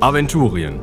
[0.00, 0.80] Aventurien.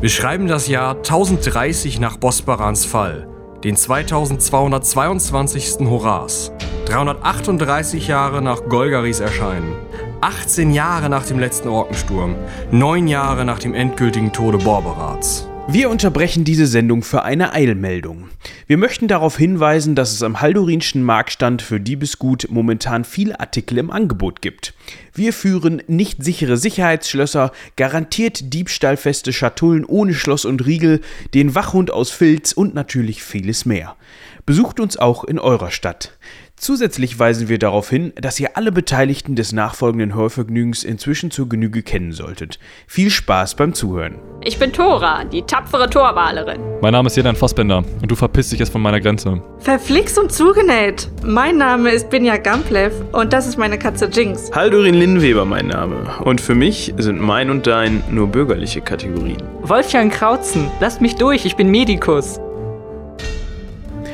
[0.00, 3.28] Wir schreiben das Jahr 1030 nach Bosbarans Fall,
[3.64, 5.88] den 2222.
[5.88, 6.52] Horas,
[6.86, 9.74] 338 Jahre nach Golgaris Erscheinen,
[10.20, 12.36] 18 Jahre nach dem letzten Orkensturm,
[12.70, 15.48] 9 Jahre nach dem endgültigen Tode Borberats.
[15.68, 18.28] Wir unterbrechen diese Sendung für eine Eilmeldung.
[18.66, 23.90] Wir möchten darauf hinweisen, dass es am Haldorinschen Marktstand für Diebesgut momentan viele Artikel im
[23.90, 24.74] Angebot gibt.
[25.14, 31.00] Wir führen nicht sichere Sicherheitsschlösser, garantiert diebstahlfeste Schatullen ohne Schloss und Riegel,
[31.32, 33.96] den Wachhund aus Filz und natürlich vieles mehr.
[34.44, 36.18] Besucht uns auch in eurer Stadt.
[36.62, 41.82] Zusätzlich weisen wir darauf hin, dass ihr alle Beteiligten des nachfolgenden Hörvergnügens inzwischen zur Genüge
[41.82, 42.60] kennen solltet.
[42.86, 44.20] Viel Spaß beim Zuhören.
[44.44, 46.60] Ich bin Tora, die tapfere Torwalerin.
[46.80, 49.42] Mein Name ist Jedan Fassbender und du verpisst dich jetzt von meiner Grenze.
[49.58, 51.10] Verflixt und zugenäht.
[51.24, 54.52] Mein Name ist Binja Gamplev und das ist meine Katze Jinx.
[54.52, 56.16] Haldurin Linnweber mein Name.
[56.20, 59.42] Und für mich sind mein und dein nur bürgerliche Kategorien.
[59.62, 62.38] Wolfgang Krautzen, lasst mich durch, ich bin Medikus.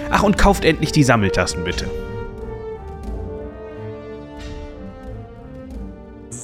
[0.08, 1.84] Ach, und kauft endlich die Sammeltassen bitte.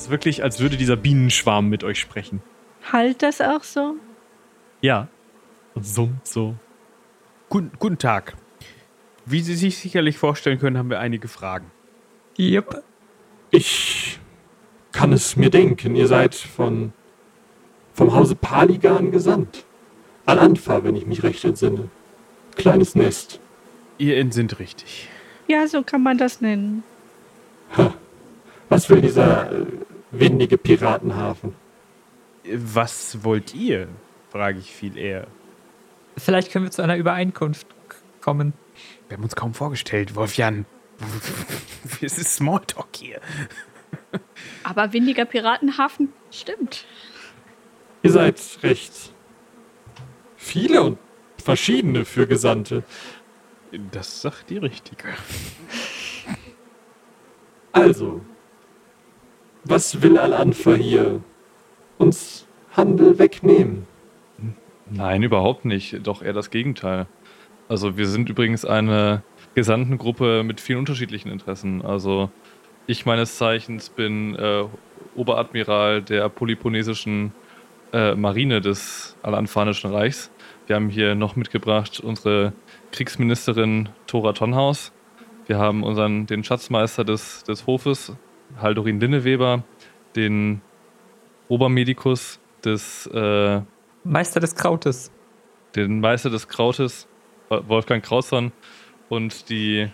[0.05, 2.43] Ist wirklich, als würde dieser Bienenschwarm mit euch sprechen.
[2.93, 3.97] Halt das auch so?
[4.83, 5.09] Ja.
[5.75, 6.55] Und summt so.
[7.49, 8.35] Guten, guten Tag.
[9.25, 11.71] Wie Sie sich sicherlich vorstellen können, haben wir einige Fragen.
[12.39, 12.83] Yep.
[13.51, 14.19] Ich
[14.93, 15.97] kann es mir denken.
[15.97, 16.93] Ihr seid von
[17.95, 19.65] vom Hause Paligan gesandt.
[20.27, 21.89] Al-Anfa, wenn ich mich recht entsinne.
[22.57, 23.41] Kleines Nest.
[23.97, 25.09] Ihr entsinnt richtig.
[25.47, 26.83] Ja, so kann man das nennen.
[27.79, 27.95] Ha.
[28.69, 29.67] Was will dieser äh,
[30.19, 31.55] windige Piratenhafen?
[32.45, 33.89] Was wollt ihr?
[34.31, 35.27] frage ich viel eher.
[36.17, 37.67] Vielleicht können wir zu einer Übereinkunft
[38.20, 38.53] kommen.
[39.09, 40.67] Wir haben uns kaum vorgestellt, Wolfjan.
[42.01, 43.20] Es ist Smalltalk hier.
[44.62, 46.87] Aber windiger Piratenhafen stimmt.
[48.03, 49.12] Ihr seid recht
[50.37, 50.98] viele und
[51.42, 52.85] verschiedene für Gesandte.
[53.91, 55.08] Das sagt die Richtige.
[57.73, 58.20] Also,
[59.64, 61.20] was will Al-Anfa hier?
[61.98, 63.86] Uns Handel wegnehmen?
[64.91, 66.07] Nein, überhaupt nicht.
[66.07, 67.07] Doch eher das Gegenteil.
[67.69, 69.23] Also wir sind übrigens eine
[69.55, 71.83] Gesandtengruppe mit vielen unterschiedlichen Interessen.
[71.83, 72.30] Also
[72.86, 74.64] ich meines Zeichens bin äh,
[75.14, 77.33] Oberadmiral der polyponesischen
[77.92, 80.31] äh, Marine des Alanfanischen Reichs.
[80.67, 82.52] Wir haben hier noch mitgebracht unsere
[82.92, 84.92] Kriegsministerin Thora Tonhaus.
[85.46, 88.13] Wir haben unseren, den Schatzmeister des, des Hofes,
[88.61, 89.65] Haldorin Linneweber,
[90.17, 90.61] den
[91.48, 93.61] Obermedikus des äh,
[94.05, 95.11] Meister des Krautes.
[95.77, 97.09] den Meister des Krautes,
[97.48, 98.53] Wolfgang Krausson,
[99.09, 99.89] und die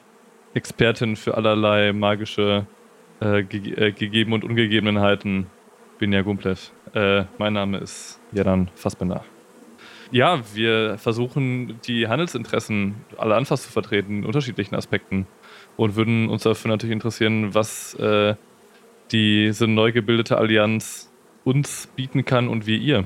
[0.55, 2.67] Expertin für allerlei magische
[3.21, 5.47] äh, ge äh, Gegeben- und Ungegebenheiten,
[5.99, 6.71] Binja Gumplev.
[6.95, 9.25] Äh, mein Name ist Jadan Fassbender.
[10.13, 15.27] Ja, wir versuchen, die Handelsinteressen aller Anfass zu vertreten, in unterschiedlichen Aspekten.
[15.77, 18.35] Und würden uns dafür natürlich interessieren, was äh,
[19.13, 21.11] diese neu gebildete Allianz
[21.45, 23.05] uns bieten kann und wir ihr.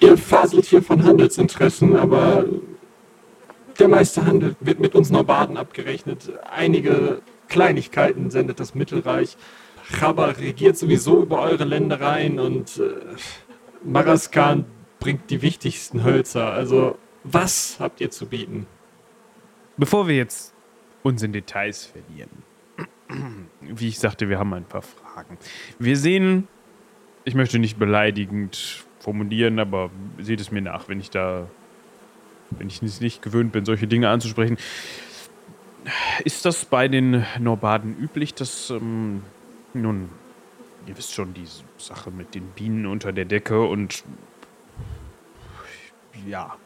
[0.00, 2.44] Ihr faselt hier von Handelsinteressen, aber
[3.78, 6.32] der meiste Handel wird mit uns Norbaden abgerechnet.
[6.50, 9.36] Einige Kleinigkeiten sendet das Mittelreich.
[9.92, 13.16] Chabar regiert sowieso über eure Ländereien und äh,
[13.84, 14.64] Maraskan
[14.98, 16.52] bringt die wichtigsten Hölzer.
[16.52, 18.66] Also, was habt ihr zu bieten?
[19.76, 20.54] Bevor wir jetzt
[21.02, 22.30] uns in Details verlieren,
[23.60, 25.38] wie ich sagte, wir haben ein paar Fragen.
[25.78, 26.48] Wir sehen,
[27.24, 31.48] ich möchte nicht beleidigend formulieren, aber seht es mir nach, wenn ich da,
[32.50, 34.56] wenn ich es nicht gewöhnt bin, solche Dinge anzusprechen.
[36.24, 39.22] Ist das bei den Norbaden üblich, dass, ähm,
[39.72, 40.08] nun,
[40.86, 41.46] ihr wisst schon, die
[41.78, 44.02] Sache mit den Bienen unter der Decke und
[46.26, 46.56] ja.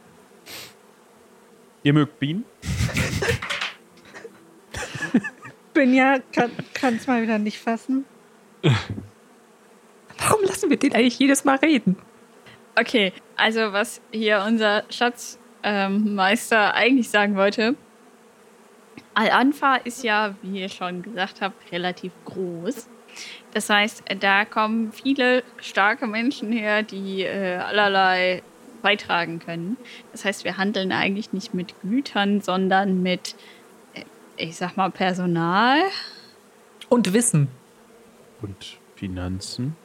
[1.83, 2.45] Ihr mögt Bienen?
[5.81, 6.19] Binja
[6.75, 8.05] kann es mal wieder nicht fassen.
[10.19, 11.97] Warum lassen wir den eigentlich jedes Mal reden?
[12.79, 17.77] Okay, also was hier unser Schatzmeister eigentlich sagen wollte.
[19.15, 22.87] Al-Anfa ist ja, wie ihr schon gesagt habt, relativ groß.
[23.55, 28.43] Das heißt, da kommen viele starke Menschen her, die äh, allerlei
[28.83, 29.79] beitragen können.
[30.13, 33.35] Das heißt, wir handeln eigentlich nicht mit Gütern, sondern mit,
[34.41, 35.81] ich sag mal, Personal.
[36.89, 37.49] Und Wissen.
[38.43, 39.77] Und Finanzen?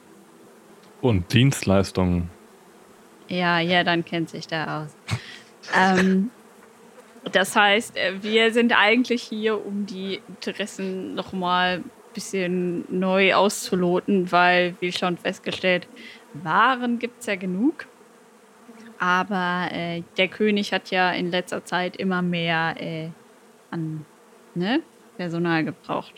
[1.01, 2.29] Und Dienstleistungen.
[3.27, 4.95] Ja, ja, dann kennt sich da aus.
[5.75, 6.31] ähm,
[7.31, 14.31] das heißt, äh, wir sind eigentlich hier, um die Interessen nochmal ein bisschen neu auszuloten,
[14.31, 15.87] weil, wie schon festgestellt,
[16.43, 17.87] Waren gibt es ja genug.
[18.99, 23.09] Aber äh, der König hat ja in letzter Zeit immer mehr äh,
[23.71, 24.05] an
[24.55, 24.81] ne,
[25.17, 26.13] Personal gebraucht.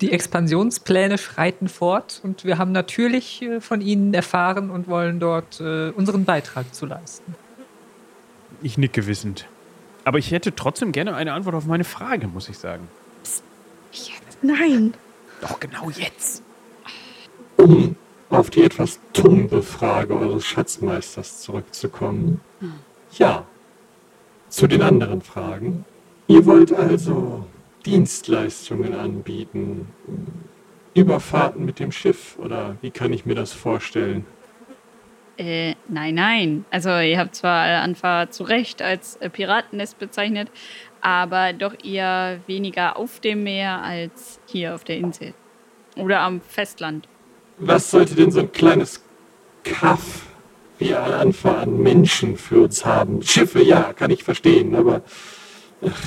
[0.00, 5.60] Die Expansionspläne schreiten fort und wir haben natürlich äh, von Ihnen erfahren und wollen dort
[5.60, 7.34] äh, unseren Beitrag zu leisten.
[8.62, 9.46] Ich nicke wissend.
[10.04, 12.88] Aber ich hätte trotzdem gerne eine Antwort auf meine Frage, muss ich sagen.
[14.42, 14.94] Nein.
[15.42, 16.42] Doch genau jetzt.
[17.56, 17.96] Um
[18.30, 22.40] auf die etwas tumbe Frage eures Schatzmeisters zurückzukommen.
[23.18, 23.44] Ja.
[24.48, 25.84] Zu den anderen Fragen.
[26.26, 27.44] Ihr wollt also
[27.84, 29.88] Dienstleistungen anbieten.
[30.94, 34.26] Überfahrten mit dem Schiff oder wie kann ich mir das vorstellen?
[35.36, 36.64] Äh, nein, nein.
[36.70, 40.50] Also ihr habt zwar Anfahrt zu Recht als äh, Piratennest bezeichnet,
[41.00, 45.32] aber doch eher weniger auf dem Meer als hier auf der Insel.
[45.96, 47.08] Oder am Festland.
[47.58, 49.02] Was sollte denn so ein kleines
[49.64, 50.26] Kaff
[50.78, 53.22] wie Al-Anfa an Menschen für uns haben?
[53.22, 55.02] Schiffe, ja, kann ich verstehen, aber
[55.82, 56.02] ach,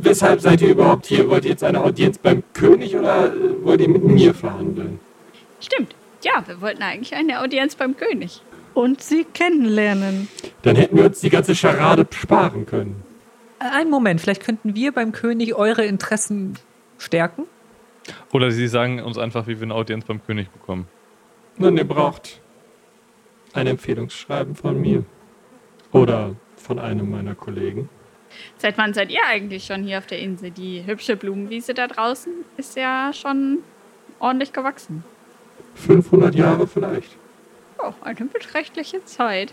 [0.00, 1.28] weshalb seid ihr überhaupt hier?
[1.28, 3.32] Wollt ihr jetzt eine Audienz beim König oder
[3.62, 5.00] wollt ihr mit mir verhandeln?
[5.60, 5.94] Stimmt.
[6.22, 8.42] Ja, wir wollten eigentlich eine Audienz beim König.
[8.74, 10.28] Und sie kennenlernen.
[10.62, 13.02] Dann hätten wir uns die ganze Scharade sparen können.
[13.58, 16.58] Einen Moment, vielleicht könnten wir beim König eure Interessen
[16.98, 17.44] stärken?
[18.32, 20.86] Oder Sie sagen uns einfach, wie wir eine Audienz beim König bekommen.
[21.58, 22.40] Nun, ihr braucht
[23.52, 25.04] ein Empfehlungsschreiben von mir.
[25.92, 27.88] Oder von einem meiner Kollegen.
[28.58, 30.50] Seit wann seid ihr eigentlich schon hier auf der Insel?
[30.50, 33.58] Die hübsche Blumenwiese da draußen ist ja schon
[34.18, 35.04] ordentlich gewachsen.
[35.74, 37.16] 500 Jahre vielleicht.
[37.78, 39.52] Oh, eine beträchtliche Zeit.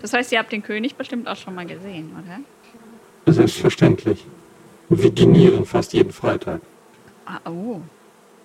[0.00, 3.32] Das heißt, ihr habt den König bestimmt auch schon mal gesehen, oder?
[3.32, 4.24] Selbstverständlich.
[4.88, 6.60] Wir dinieren fast jeden Freitag.
[7.26, 7.80] Ah, oh.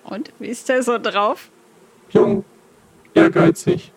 [0.04, 1.50] Und wie ist der so drauf?
[2.10, 2.44] Jung,
[3.14, 3.90] ehrgeizig,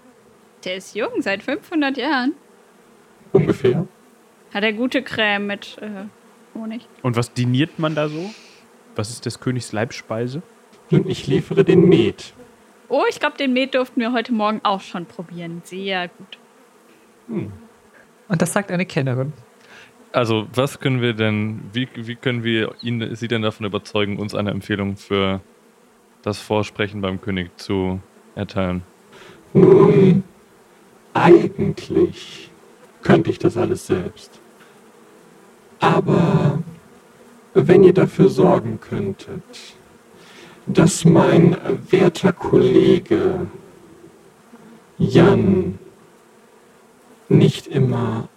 [0.63, 2.33] Der ist jung, seit 500 Jahren.
[3.33, 3.85] ungefähr.
[4.53, 6.05] Hat er gute Creme mit äh,
[6.55, 6.87] Honig?
[7.03, 8.29] Und was diniert man da so?
[8.95, 10.41] Was ist des Königs Leibspeise?
[10.89, 12.33] Nun, ich liefere den Met.
[12.89, 15.61] Oh, ich glaube, den Met durften wir heute Morgen auch schon probieren.
[15.63, 16.37] Sehr gut.
[17.27, 19.33] Und das sagt eine Kennerin.
[20.11, 24.33] Also, was können wir denn, wie, wie können wir ihn, Sie denn davon überzeugen, uns
[24.33, 25.41] eine Empfehlung für
[26.23, 27.99] das Vorsprechen beim König zu
[28.33, 28.81] erteilen?
[29.53, 30.23] Nun,
[31.13, 32.49] eigentlich
[33.03, 34.38] könnte ich das alles selbst.
[35.79, 36.59] Aber
[37.53, 39.75] wenn ihr dafür sorgen könntet,
[40.65, 41.57] dass mein
[41.89, 43.47] werter Kollege
[44.97, 45.79] Jan
[47.29, 48.27] nicht immer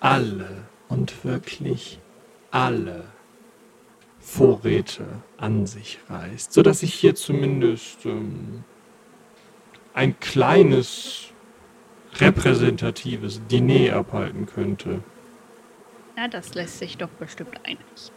[0.00, 2.00] alle und wirklich
[2.50, 3.04] alle
[4.18, 5.04] Vorräte
[5.38, 8.64] an sich reißt, sodass ich hier zumindest ähm,
[9.94, 11.28] ein kleines
[12.16, 15.00] repräsentatives Diner abhalten könnte.
[16.16, 18.14] Na, das lässt sich doch bestimmt einrichten.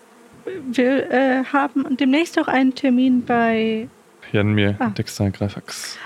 [0.72, 3.90] Wir äh, haben demnächst auch einen Termin bei.
[4.32, 4.90] Jan mir, Ah.
[4.90, 5.98] Dexter Greifax.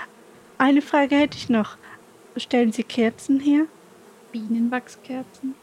[0.58, 1.76] Eine Frage hätte ich noch.
[2.36, 3.66] Stellen Sie Kerzen her?
[4.32, 5.54] Bienenwachskerzen?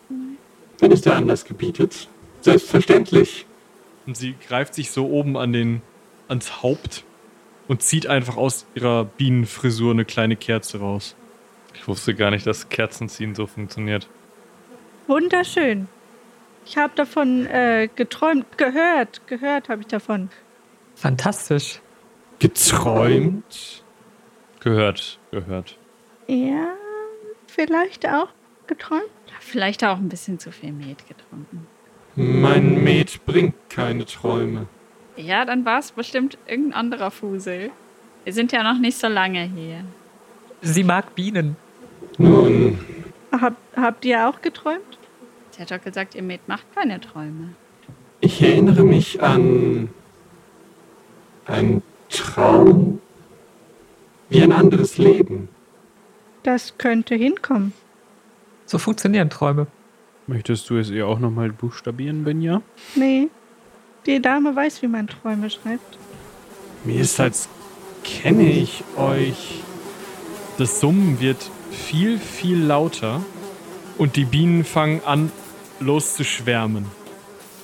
[0.80, 2.08] Wenn es der Anlass gebietet.
[2.42, 3.46] Selbstverständlich.
[4.08, 5.82] Und sie greift sich so oben an den,
[6.28, 7.04] ans Haupt
[7.68, 11.16] und zieht einfach aus ihrer Bienenfrisur eine kleine Kerze raus.
[11.74, 14.08] Ich wusste gar nicht, dass Kerzenziehen so funktioniert.
[15.08, 15.88] Wunderschön.
[16.66, 20.30] Ich habe davon äh, geträumt, gehört, gehört habe ich davon.
[20.96, 21.82] Fantastisch.
[22.40, 23.84] Geträumt.
[24.60, 25.78] Gehört, gehört.
[26.28, 26.74] Ja,
[27.48, 28.30] vielleicht auch
[28.68, 29.04] geträumt.
[29.40, 31.68] Vielleicht auch ein bisschen zu viel Met getrunken.
[32.16, 34.68] Mein Met bringt keine Träume.
[35.18, 37.72] Ja, dann war es bestimmt irgendein anderer Fusel.
[38.24, 39.84] Wir sind ja noch nicht so lange hier.
[40.62, 41.58] Sie mag Bienen.
[42.18, 42.80] Nun,
[43.32, 45.00] Hab, habt ihr auch geträumt?
[45.52, 47.50] Sie hat doch gesagt, ihr Met macht keine Träume.
[48.22, 49.90] ich erinnere mich an
[51.46, 53.00] einen Traum
[54.30, 55.50] wie ein anderes Leben.
[56.44, 57.74] Das könnte hinkommen.
[58.66, 59.68] So funktionieren Träume.
[60.28, 62.62] Möchtest du es ihr auch nochmal buchstabieren, Benja?
[62.96, 63.28] Nee,
[64.06, 65.98] die Dame weiß, wie man Träume schreibt.
[66.86, 67.50] Mir ist, als
[68.04, 69.62] kenne ich euch.
[70.58, 73.22] Das Summen wird viel, viel lauter
[73.98, 75.32] und die Bienen fangen an,
[75.82, 76.86] loszuschwärmen.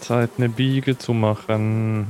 [0.02, 2.08] Zeit, eine Biege zu machen.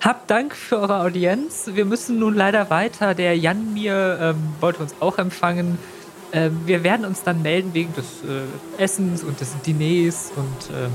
[0.00, 1.70] Habt Dank für eure Audienz.
[1.74, 3.14] Wir müssen nun leider weiter.
[3.14, 5.78] Der Jan mir ähm, wollte uns auch empfangen.
[6.32, 10.90] Ähm, wir werden uns dann melden wegen des äh, Essens und des Diners und ähm,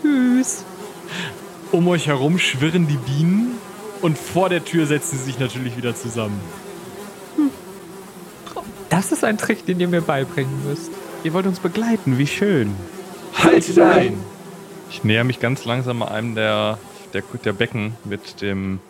[0.00, 0.64] tschüss.
[1.72, 3.52] Um euch herum schwirren die Bienen
[4.02, 6.40] und vor der Tür setzen sie sich natürlich wieder zusammen.
[8.90, 10.90] Das ist ein Trick, den ihr mir beibringen müsst.
[11.24, 12.76] Ihr wollt uns begleiten, wie schön.
[13.42, 14.18] Haltet ein!
[14.90, 16.78] Ich näher mich ganz langsam an einem der,
[17.12, 18.80] der, der Becken mit dem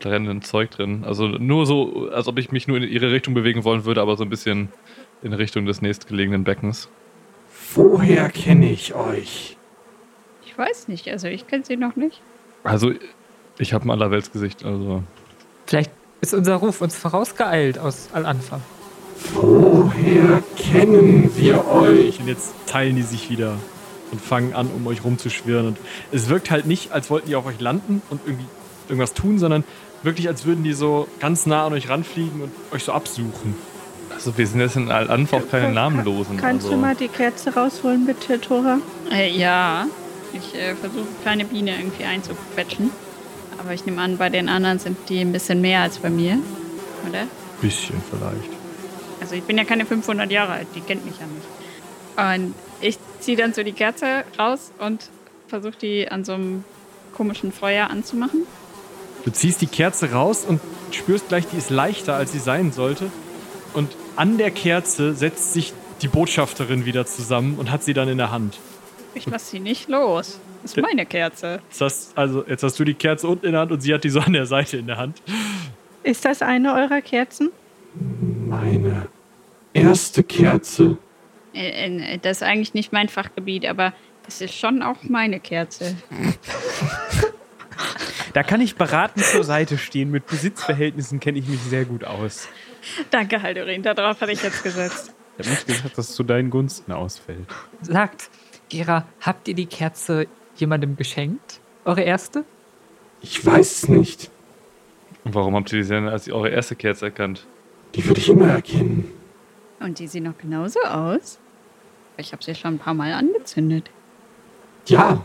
[0.00, 1.04] brennenden Zeug drin.
[1.04, 4.16] Also nur so, als ob ich mich nur in ihre Richtung bewegen wollen würde, aber
[4.16, 4.68] so ein bisschen
[5.22, 6.88] in Richtung des nächstgelegenen Beckens.
[7.74, 9.56] Woher kenne ich euch?
[10.46, 12.20] Ich weiß nicht, also ich kenne sie noch nicht.
[12.64, 12.92] Also,
[13.58, 15.02] ich habe ein Allerweltsgesicht, also.
[15.66, 18.62] Vielleicht ist unser Ruf uns vorausgeeilt aus Al-Anfang.
[19.34, 22.20] Woher kennen wir euch?
[22.20, 23.56] Und jetzt teilen die sich wieder
[24.10, 25.68] und fangen an, um euch rumzuschwirren.
[25.68, 25.78] Und
[26.12, 28.46] es wirkt halt nicht, als wollten die auf euch landen und irgendwie
[28.88, 29.64] irgendwas tun, sondern
[30.02, 33.54] wirklich, als würden die so ganz nah an euch ranfliegen und euch so absuchen.
[34.14, 36.38] Also, wir sind jetzt in Al-Anfang auch keine Namenlosen.
[36.38, 36.76] Kannst also.
[36.76, 38.78] du mal die Kerze rausholen, bitte, Tora?
[39.12, 39.86] Äh, ja,
[40.32, 42.90] ich äh, versuche kleine Biene irgendwie einzuquetschen.
[43.60, 46.38] Aber ich nehme an, bei den anderen sind die ein bisschen mehr als bei mir,
[47.08, 47.24] oder?
[47.60, 48.67] Bisschen vielleicht.
[49.20, 51.46] Also ich bin ja keine 500 Jahre alt, die kennt mich ja nicht.
[52.16, 55.10] Und ich ziehe dann so die Kerze raus und
[55.48, 56.64] versuche die an so einem
[57.14, 58.46] komischen Feuer anzumachen.
[59.24, 60.60] Du ziehst die Kerze raus und
[60.92, 63.10] spürst gleich, die ist leichter, als sie sein sollte.
[63.74, 65.72] Und an der Kerze setzt sich
[66.02, 68.58] die Botschafterin wieder zusammen und hat sie dann in der Hand.
[69.14, 70.38] Ich lasse sie nicht los.
[70.62, 71.60] Das ist meine Kerze.
[71.68, 74.04] Jetzt hast, also, jetzt hast du die Kerze unten in der Hand und sie hat
[74.04, 75.22] die so an der Seite in der Hand.
[76.02, 77.50] Ist das eine eurer Kerzen?
[77.94, 79.08] Meine
[79.72, 80.98] erste Kerze.
[81.54, 83.92] Äh, äh, Das ist eigentlich nicht mein Fachgebiet, aber
[84.24, 85.96] das ist schon auch meine Kerze.
[88.34, 90.10] Da kann ich beratend zur Seite stehen.
[90.10, 92.46] Mit Besitzverhältnissen kenne ich mich sehr gut aus.
[93.10, 95.14] Danke, Haldorin, darauf hatte ich jetzt gesetzt.
[95.38, 97.46] Ich habe nicht gesagt, dass es zu deinen Gunsten ausfällt.
[97.80, 98.28] Sagt,
[98.68, 100.26] Gera, habt ihr die Kerze
[100.56, 101.60] jemandem geschenkt?
[101.84, 102.44] Eure erste?
[103.22, 104.30] Ich weiß es nicht.
[105.24, 107.46] Und warum habt ihr die denn als eure erste Kerze erkannt?
[107.94, 109.10] Die würde ich immer erkennen.
[109.80, 111.38] Und die sieht noch genauso aus.
[112.16, 113.90] Ich habe sie schon ein paar Mal angezündet.
[114.86, 115.24] Ja,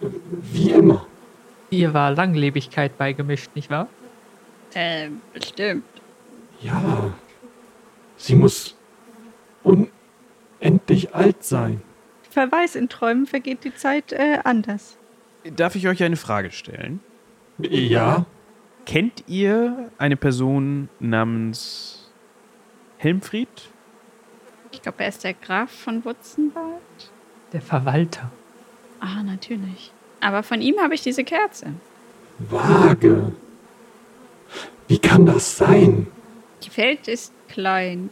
[0.00, 1.06] wie immer.
[1.70, 3.88] Ihr war Langlebigkeit beigemischt, nicht wahr?
[4.74, 5.84] Äh, bestimmt.
[6.60, 7.14] Ja.
[8.16, 8.76] Sie muss
[9.62, 11.82] unendlich alt sein.
[12.34, 14.96] Wer weiß, in Träumen vergeht die Zeit äh, anders.
[15.44, 17.00] Darf ich euch eine Frage stellen?
[17.58, 18.26] Ja.
[18.86, 22.01] Kennt ihr eine Person namens
[23.02, 23.48] Helmfried?
[24.70, 27.10] Ich glaube, er ist der Graf von Wutzenwald.
[27.52, 28.30] Der Verwalter.
[29.00, 29.92] Ah, natürlich.
[30.20, 31.74] Aber von ihm habe ich diese Kerze.
[32.38, 33.32] Vage.
[34.86, 36.06] Wie kann das sein?
[36.62, 38.10] Die Welt ist klein.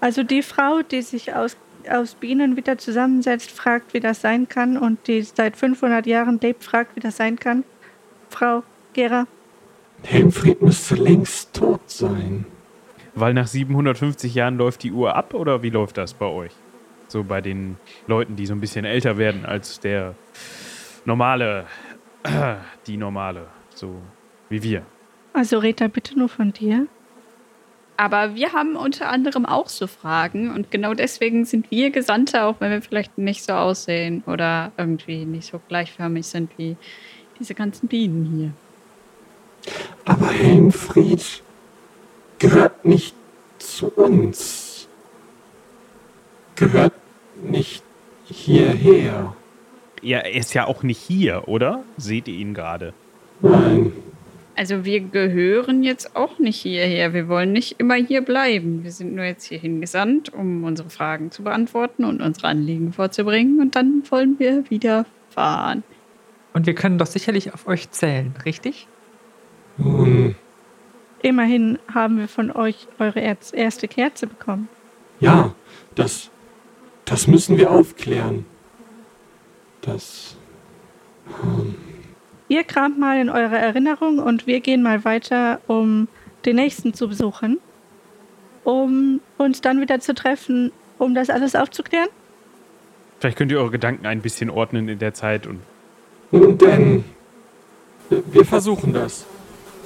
[0.00, 1.56] Also die Frau, die sich aus,
[1.88, 6.64] aus Bienen wieder zusammensetzt, fragt, wie das sein kann und die seit 500 Jahren lebt,
[6.64, 7.64] fragt, wie das sein kann.
[8.30, 8.64] Frau
[8.94, 9.26] Gera,
[10.02, 12.46] Helmfried müsste längst tot sein.
[13.14, 16.52] Weil nach 750 Jahren läuft die Uhr ab oder wie läuft das bei euch?
[17.06, 17.76] So bei den
[18.08, 20.14] Leuten, die so ein bisschen älter werden als der
[21.04, 21.66] normale,
[22.86, 24.00] die normale, so
[24.48, 24.82] wie wir.
[25.32, 26.88] also Rita, bitte nur von dir.
[27.96, 32.56] Aber wir haben unter anderem auch so Fragen und genau deswegen sind wir Gesandte, auch
[32.58, 36.76] wenn wir vielleicht nicht so aussehen oder irgendwie nicht so gleichförmig sind wie
[37.38, 39.72] diese ganzen Bienen hier.
[40.04, 41.43] Aber Helmfried
[42.44, 43.14] gehört nicht
[43.58, 44.86] zu uns.
[46.56, 46.92] Gehört
[47.42, 47.82] nicht
[48.26, 49.34] hierher.
[50.02, 51.82] Ja, er ist ja auch nicht hier, oder?
[51.96, 52.92] Seht ihr ihn gerade?
[53.40, 53.92] Nein.
[54.56, 57.14] Also wir gehören jetzt auch nicht hierher.
[57.14, 58.84] Wir wollen nicht immer hier bleiben.
[58.84, 63.58] Wir sind nur jetzt hierhin gesandt, um unsere Fragen zu beantworten und unsere Anliegen vorzubringen.
[63.60, 65.82] Und dann wollen wir wieder fahren.
[66.52, 68.86] Und wir können doch sicherlich auf euch zählen, richtig?
[69.78, 70.36] Nun,
[71.24, 74.68] Immerhin haben wir von euch eure erste Kerze bekommen.
[75.20, 75.54] ja,
[75.94, 76.28] das,
[77.06, 78.44] das müssen wir aufklären.
[79.80, 80.36] Das,
[82.48, 86.08] Ihr kramt mal in eurer Erinnerung und wir gehen mal weiter, um
[86.44, 87.58] den nächsten zu besuchen,
[88.64, 92.08] um uns dann wieder zu treffen, um das alles aufzuklären.
[93.18, 95.60] Vielleicht könnt ihr eure Gedanken ein bisschen ordnen in der Zeit und
[96.32, 97.04] nun denn,
[98.10, 99.24] wir versuchen das.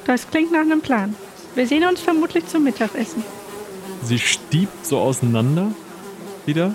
[0.05, 1.15] Das klingt nach einem Plan.
[1.59, 3.25] Wir sehen uns vermutlich zum Mittagessen.
[4.05, 5.73] Sie stiebt so auseinander
[6.47, 6.73] wieder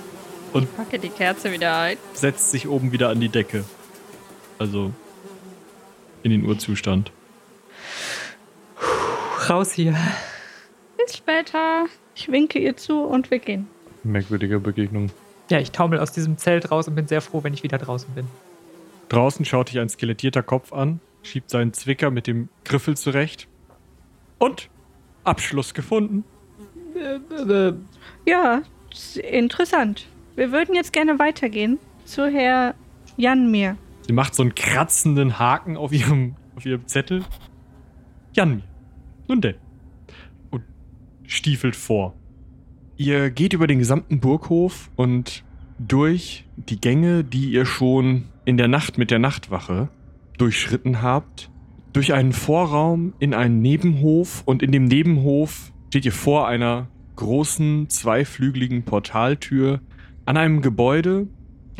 [0.52, 1.98] und Packe die Kerze wieder ein.
[2.12, 3.64] setzt sich oben wieder an die Decke.
[4.60, 4.92] Also
[6.22, 7.14] in den Urzustand.
[9.48, 9.96] Raus hier.
[10.98, 11.86] Bis später.
[12.14, 13.70] Ich winke ihr zu und wir gehen.
[14.04, 15.12] Merkwürdige Begegnung.
[15.50, 18.14] Ja, ich taumel aus diesem Zelt raus und bin sehr froh, wenn ich wieder draußen
[18.16, 18.28] bin.
[19.08, 23.48] Draußen schaut dich ein skelettierter Kopf an, schiebt seinen Zwicker mit dem Griffel zurecht.
[24.40, 24.68] Und
[25.24, 26.24] Abschluss gefunden.
[26.96, 27.74] Äh, äh,
[28.26, 28.62] Ja,
[28.92, 30.08] s- interessant.
[30.36, 32.76] Wir würden jetzt gerne weitergehen zu Herr
[33.18, 33.78] Janmir.
[34.08, 37.24] Sie macht so einen kratzenden Haken auf ihrem, auf ihrem Zettel.
[38.34, 38.64] Jan,
[39.28, 39.56] nun denn.
[40.52, 40.64] Und
[41.26, 42.14] stiefelt vor.
[42.98, 45.44] Ihr geht über den gesamten Burghof und
[45.80, 49.90] durch die Gänge, die ihr schon in der Nacht mit der Nachtwache
[50.38, 51.50] durchschritten habt,
[51.94, 57.88] durch einen Vorraum in einen Nebenhof und in dem Nebenhof steht ihr vor einer großen
[57.90, 59.80] zweiflügeligen Portaltür
[60.26, 61.28] an einem Gebäude,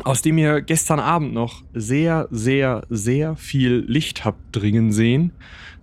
[0.04, 5.32] aus dem ihr gestern Abend noch sehr, sehr, sehr viel Licht habt dringen sehen.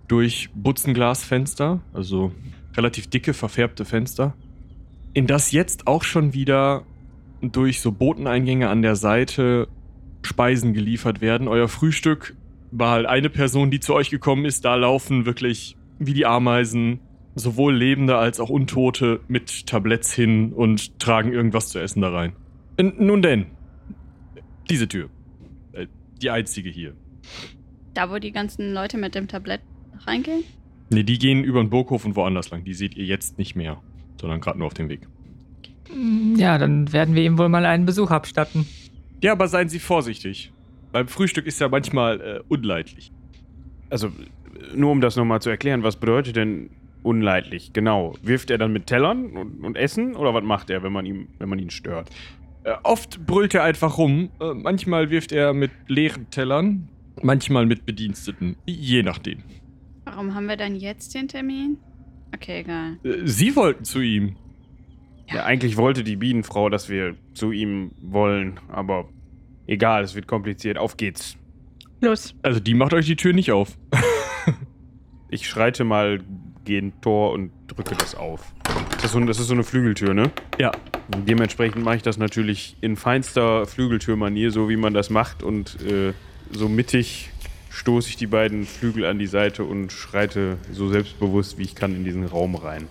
[0.08, 2.32] Durch Butzenglasfenster, also
[2.76, 4.34] relativ dicke, verfärbte Fenster.
[5.12, 6.84] In das jetzt auch schon wieder
[7.42, 9.68] durch so Boteneingänge an der Seite
[10.22, 11.48] Speisen geliefert werden.
[11.48, 12.34] Euer Frühstück
[12.72, 14.64] war halt eine Person, die zu euch gekommen ist.
[14.64, 17.00] Da laufen wirklich wie die Ameisen
[17.34, 22.32] sowohl Lebende als auch Untote mit Tabletts hin und tragen irgendwas zu essen da rein.
[22.76, 23.46] N nun denn,
[24.68, 25.08] diese Tür.
[25.72, 25.86] Äh,
[26.20, 26.94] die einzige hier.
[27.94, 29.60] Da, wo die ganzen Leute mit dem Tablett
[30.06, 30.44] reingehen?
[30.90, 32.64] Ne, die gehen über den Burghof und woanders lang.
[32.64, 33.80] Die seht ihr jetzt nicht mehr,
[34.20, 35.08] sondern gerade nur auf dem Weg.
[36.36, 38.66] ja, dann werden wir ihm wohl mal einen Besuch abstatten.
[39.22, 40.52] Ja, aber seien Sie vorsichtig.
[40.92, 43.10] Beim Frühstück ist ja manchmal äh, unleidlich.
[43.90, 44.12] Also,
[44.74, 46.70] nur um das nochmal zu erklären, was bedeutet denn
[47.02, 47.72] unleidlich?
[47.72, 48.14] Genau.
[48.22, 51.28] Wirft er dann mit Tellern und, und Essen oder was macht er, wenn man, ihm,
[51.38, 52.10] wenn man ihn stört?
[52.64, 54.30] Äh, oft brüllt er einfach rum.
[54.40, 56.88] Äh, manchmal wirft er mit leeren Tellern,
[57.22, 58.56] manchmal mit Bediensteten.
[58.66, 59.42] Je nachdem.
[60.04, 61.78] Warum haben wir dann jetzt den Termin?
[62.34, 62.98] Okay, egal.
[63.02, 64.36] Äh, Sie wollten zu ihm.
[65.32, 65.44] Ja.
[65.44, 69.08] eigentlich wollte die Bienenfrau, dass wir zu ihm wollen, aber
[69.72, 70.78] egal, es wird kompliziert.
[70.78, 71.36] Auf geht's.
[72.00, 72.34] Los.
[72.42, 73.76] Also die macht euch die Tür nicht auf.
[75.34, 76.20] Ich schreite mal
[76.66, 78.52] gegen Tor und drücke das auf.
[78.96, 80.30] Das ist so, das ist so eine Flügeltür, ne?
[80.58, 80.72] Ja.
[81.26, 85.42] Dementsprechend mache ich das natürlich in feinster Flügeltürmanier, so wie man das macht.
[85.42, 86.12] Und äh,
[86.50, 87.30] so mittig
[87.70, 91.96] stoße ich die beiden Flügel an die Seite und schreite so selbstbewusst, wie ich kann,
[91.96, 92.88] in diesen Raum rein.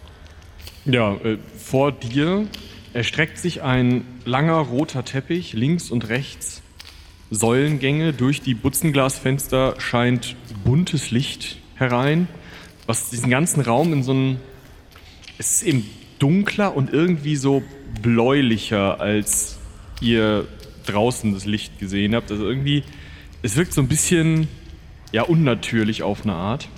[0.86, 2.48] Ja, äh, vor dir
[2.94, 6.61] erstreckt sich ein langer roter Teppich, links und rechts
[7.32, 8.14] Säulengänge.
[8.14, 12.28] Durch die Butzenglasfenster scheint buntes Licht herein,
[12.86, 14.40] was diesen ganzen Raum in so einen.
[15.40, 15.90] Es ist eben
[16.20, 17.64] dunkler und irgendwie so
[18.04, 19.58] bläulicher, als
[20.02, 20.48] ihr
[20.86, 22.30] draußen das Licht gesehen habt.
[22.30, 22.84] Also irgendwie,
[23.42, 24.48] es wirkt so ein bisschen,
[25.12, 26.70] ja, unnatürlich auf eine Art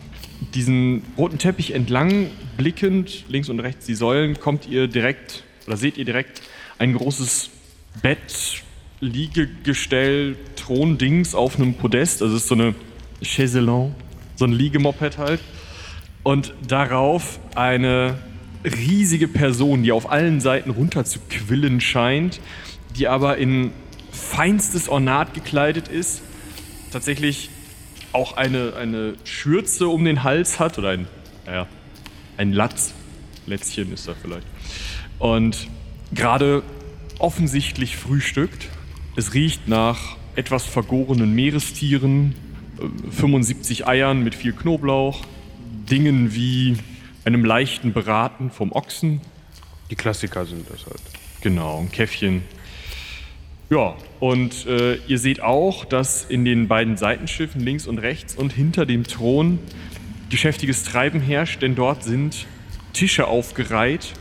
[0.54, 5.98] diesen roten Teppich entlang blickend, links und rechts die Säulen, kommt ihr direkt oder seht
[5.98, 6.42] ihr direkt
[6.78, 7.50] ein großes
[8.02, 8.62] Bett,
[9.04, 12.22] Liegegestell, Throndings auf einem Podest.
[12.22, 12.74] Also es ist so eine
[13.22, 13.94] Chaiselon,
[14.36, 15.42] so ein Liegemoped halt.
[16.24, 18.18] Und darauf eine
[18.63, 22.39] riesige Person, die auf allen Seiten runter zu quillen scheint,
[22.98, 23.72] die aber in
[24.12, 26.22] feinstes Ornat gekleidet ist.
[26.92, 27.50] Tatsächlich
[28.13, 31.08] auch eine, eine Schürze um den Hals hat oder ein,
[31.46, 31.68] naja,
[32.38, 32.94] ein Latz.
[33.46, 34.48] Lätzchen ist da vielleicht.
[35.20, 35.68] Und
[36.13, 36.63] gerade
[37.20, 38.68] offensichtlich frühstückt.
[39.15, 42.34] Es riecht nach etwas vergorenen Meerestieren,
[42.80, 45.21] äh, 75 Eiern mit viel Knoblauch,
[45.89, 46.78] Dingen wie
[47.26, 49.21] einem leichten Braten vom Ochsen.
[49.91, 51.02] Die Klassiker sind das halt.
[51.41, 52.41] Genau, ein Käffchen.
[53.69, 58.54] Ja, und äh, ihr seht auch, dass in den beiden Seitenschiffen links und rechts und
[58.54, 59.60] hinter dem Thron
[60.30, 62.47] geschäftiges Treiben herrscht, denn dort sind
[62.93, 64.13] Tische aufgereiht,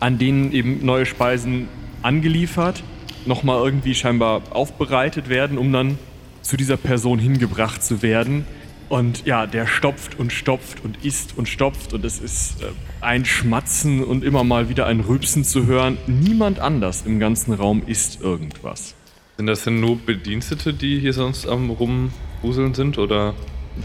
[0.00, 1.68] an denen eben neue Speisen
[2.02, 2.82] angeliefert,
[3.26, 5.98] nochmal irgendwie scheinbar aufbereitet werden, um dann
[6.42, 8.46] zu dieser Person hingebracht zu werden.
[8.88, 12.66] Und ja, der stopft und stopft und isst und stopft und es ist äh,
[13.00, 15.98] ein Schmatzen und immer mal wieder ein Rübsen zu hören.
[16.06, 18.94] Niemand anders im ganzen Raum isst irgendwas.
[19.36, 22.96] Sind das denn nur Bedienstete, die hier sonst am Rumwuseln sind?
[22.96, 23.34] Oder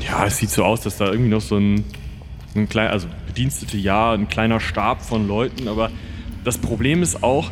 [0.07, 1.83] Ja, es sieht so aus, dass da irgendwie noch so ein,
[2.55, 5.89] ein kleiner, also Bedienstete ja, ein kleiner Stab von Leuten, aber
[6.43, 7.51] das Problem ist auch,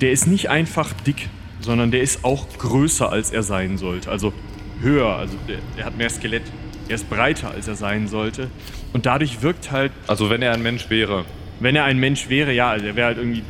[0.00, 1.28] der ist nicht einfach dick,
[1.60, 4.10] sondern der ist auch größer, als er sein sollte.
[4.10, 4.32] Also
[4.80, 6.44] höher, also der, der hat mehr Skelett.
[6.88, 8.50] Er ist breiter, als er sein sollte.
[8.92, 11.24] Und dadurch wirkt halt, also wenn er ein Mensch wäre?
[11.60, 13.42] wenn er ein Mensch wäre, ja, also er wäre halt irgendwie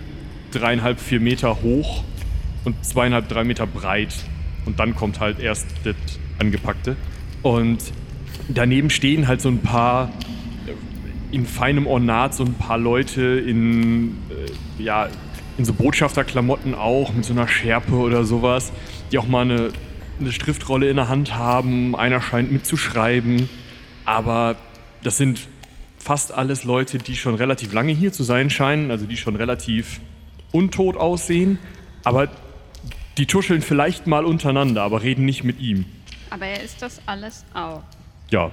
[0.51, 2.05] dreieinhalb, vier Meter hoch
[2.65, 4.13] und zweieinhalb, drei Meter breit.
[4.67, 5.95] Und dann kommt halt erst das
[6.39, 6.97] Angepackte.
[7.43, 7.79] Und
[8.49, 10.11] daneben stehen halt so ein paar
[10.67, 14.19] äh, in feinem Ornat so ein paar Leute in,
[14.79, 15.09] äh, ja,
[15.61, 18.73] in so Botschafterklamotten auch, mit so einer Schärpe oder sowas,
[19.13, 19.73] die auch mal eine,
[20.19, 21.95] eine Schriftrolle in der Hand haben.
[21.95, 23.47] Einer scheint mitzuschreiben.
[24.07, 24.57] Aber
[25.03, 25.49] das sind
[25.99, 30.01] fast alles Leute, die schon relativ lange hier zu sein scheinen, also die schon relativ
[30.51, 31.59] untot aussehen.
[32.05, 32.31] Aber
[33.19, 35.85] die tuscheln vielleicht mal untereinander, aber reden nicht mit ihm.
[36.31, 37.83] Aber er ist das alles auch.
[38.31, 38.51] Ja,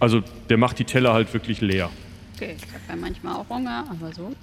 [0.00, 1.90] also der macht die Teller halt wirklich leer.
[2.34, 4.34] Okay, ich habe ja manchmal auch Hunger, aber so.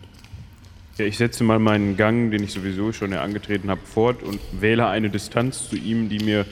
[0.97, 4.87] Ja, ich setze mal meinen Gang, den ich sowieso schon angetreten habe, fort und wähle
[4.87, 6.45] eine Distanz zu ihm, die mir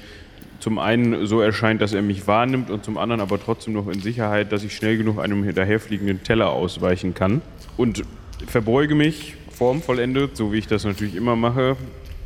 [0.60, 4.02] zum einen so erscheint, dass er mich wahrnimmt und zum anderen aber trotzdem noch in
[4.02, 7.42] Sicherheit, dass ich schnell genug einem hinterherfliegenden Teller ausweichen kann.
[7.76, 8.04] Und
[8.46, 11.76] verbeuge mich formvollendet, so wie ich das natürlich immer mache,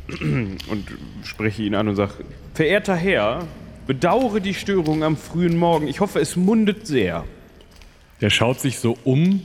[0.20, 0.84] und
[1.24, 2.12] spreche ihn an und sage,
[2.52, 3.46] verehrter Herr,
[3.86, 5.88] bedauere die Störung am frühen Morgen.
[5.88, 7.24] Ich hoffe, es mundet sehr.
[8.20, 9.42] Der schaut sich so um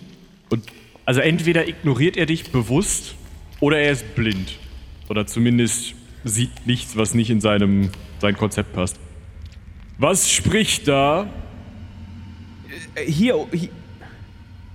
[0.50, 0.64] und
[1.06, 3.16] also entweder ignoriert er dich bewusst
[3.60, 4.58] oder er ist blind.
[5.08, 7.90] Oder zumindest sieht nichts, was nicht in seinem
[8.20, 8.98] sein Konzept passt.
[9.98, 11.28] Was spricht da?
[12.96, 13.70] Äh, Hier, hier,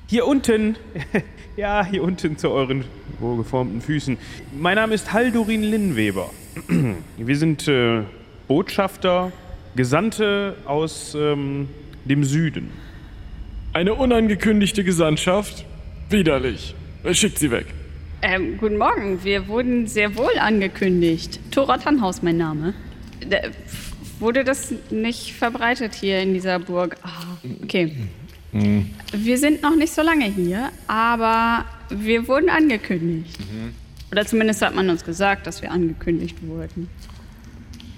[0.07, 0.77] hier unten,
[1.57, 2.85] ja, hier unten zu euren
[3.19, 4.17] wohlgeformten Füßen.
[4.57, 6.31] Mein Name ist Haldurin Linnweber.
[7.17, 8.03] Wir sind äh,
[8.49, 9.33] Botschafter,
[9.77, 11.69] Gesandte aus ähm,
[12.05, 12.71] dem Süden.
[13.73, 15.65] Eine unangekündigte Gesandtschaft?
[16.11, 16.75] Widerlich.
[17.13, 17.67] Schickt sie weg.
[18.23, 19.23] Ähm, guten Morgen.
[19.25, 21.39] Wir wurden sehr wohl angekündigt.
[21.53, 22.75] Tora Tannhaus, mein Name.
[23.29, 23.39] Da,
[24.19, 26.97] wurde das nicht verbreitet hier in dieser Burg?
[27.03, 27.97] Ah, okay.
[28.53, 33.39] Wir sind noch nicht so lange hier, aber wir wurden angekündigt.
[34.11, 36.89] Oder zumindest hat man uns gesagt, dass wir angekündigt wurden.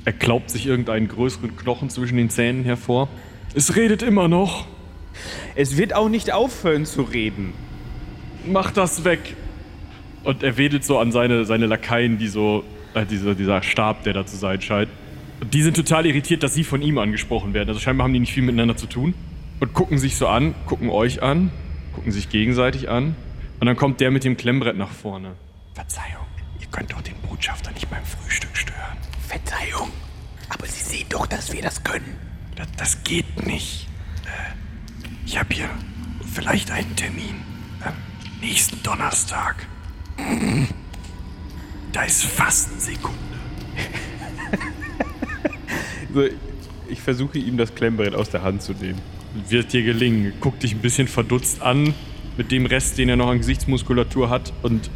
[0.05, 3.09] Er klaubt sich irgendeinen größeren Knochen zwischen den Zähnen hervor.
[3.55, 4.67] Es redet immer noch.
[5.55, 7.55] Es wird auch nicht aufhören zu reden.
[8.47, 9.37] Mach das weg.
[10.25, 14.13] Und er wedelt so an seine, seine Lakaien, die so, äh, dieser, dieser Stab, der
[14.13, 14.89] da zu sein scheint.
[15.41, 17.69] Und die sind total irritiert, dass sie von ihm angesprochen werden.
[17.69, 19.15] Also scheinbar haben die nicht viel miteinander zu tun.
[19.61, 21.51] Und gucken sich so an, gucken euch an,
[21.95, 23.17] gucken sich gegenseitig an.
[23.61, 25.33] Und dann kommt der mit dem Klemmbrett nach vorne.
[25.75, 26.27] Verzeihung,
[26.61, 28.99] ihr könnt doch den Botschafter nicht beim Frühstück stören.
[29.29, 29.89] Verzeihung,
[30.49, 32.17] aber Sie sehen doch, dass wir das können.
[32.57, 33.89] Das, das geht nicht.
[34.25, 34.53] Äh,
[35.27, 35.71] ich habe hier
[36.33, 37.52] vielleicht einen Termin.
[38.43, 39.67] Nächsten Donnerstag.
[41.93, 43.19] Da ist Fastensekunde.
[46.15, 46.25] So,
[46.91, 49.01] ich versuche ihm das Klemmbrett aus der Hand zu nehmen.
[49.49, 50.35] Wird dir gelingen.
[50.41, 51.95] Guck dich ein bisschen verdutzt an
[52.37, 54.53] mit dem Rest, den er noch an Gesichtsmuskulatur hat.
[54.63, 54.91] Und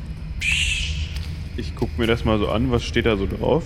[1.57, 3.65] Ich gucke mir das mal so an, was steht da so drauf?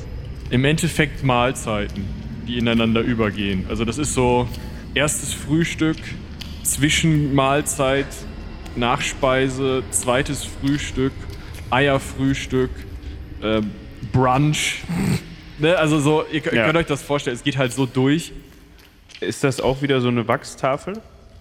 [0.50, 2.04] im Endeffekt Mahlzeiten,
[2.46, 3.66] die ineinander übergehen.
[3.68, 4.48] Also das ist so
[4.94, 5.96] erstes Frühstück,
[6.62, 8.06] Zwischenmahlzeit,
[8.76, 11.12] Nachspeise, zweites Frühstück,
[11.70, 12.70] Eierfrühstück,
[13.42, 13.70] ähm,
[14.12, 14.83] Brunch.
[15.59, 16.66] ne, also so, ihr, Ja.
[16.66, 18.33] könnt euch das vorstellen, es geht halt so durch.
[19.20, 20.94] Ist das auch wieder so eine Wachstafel?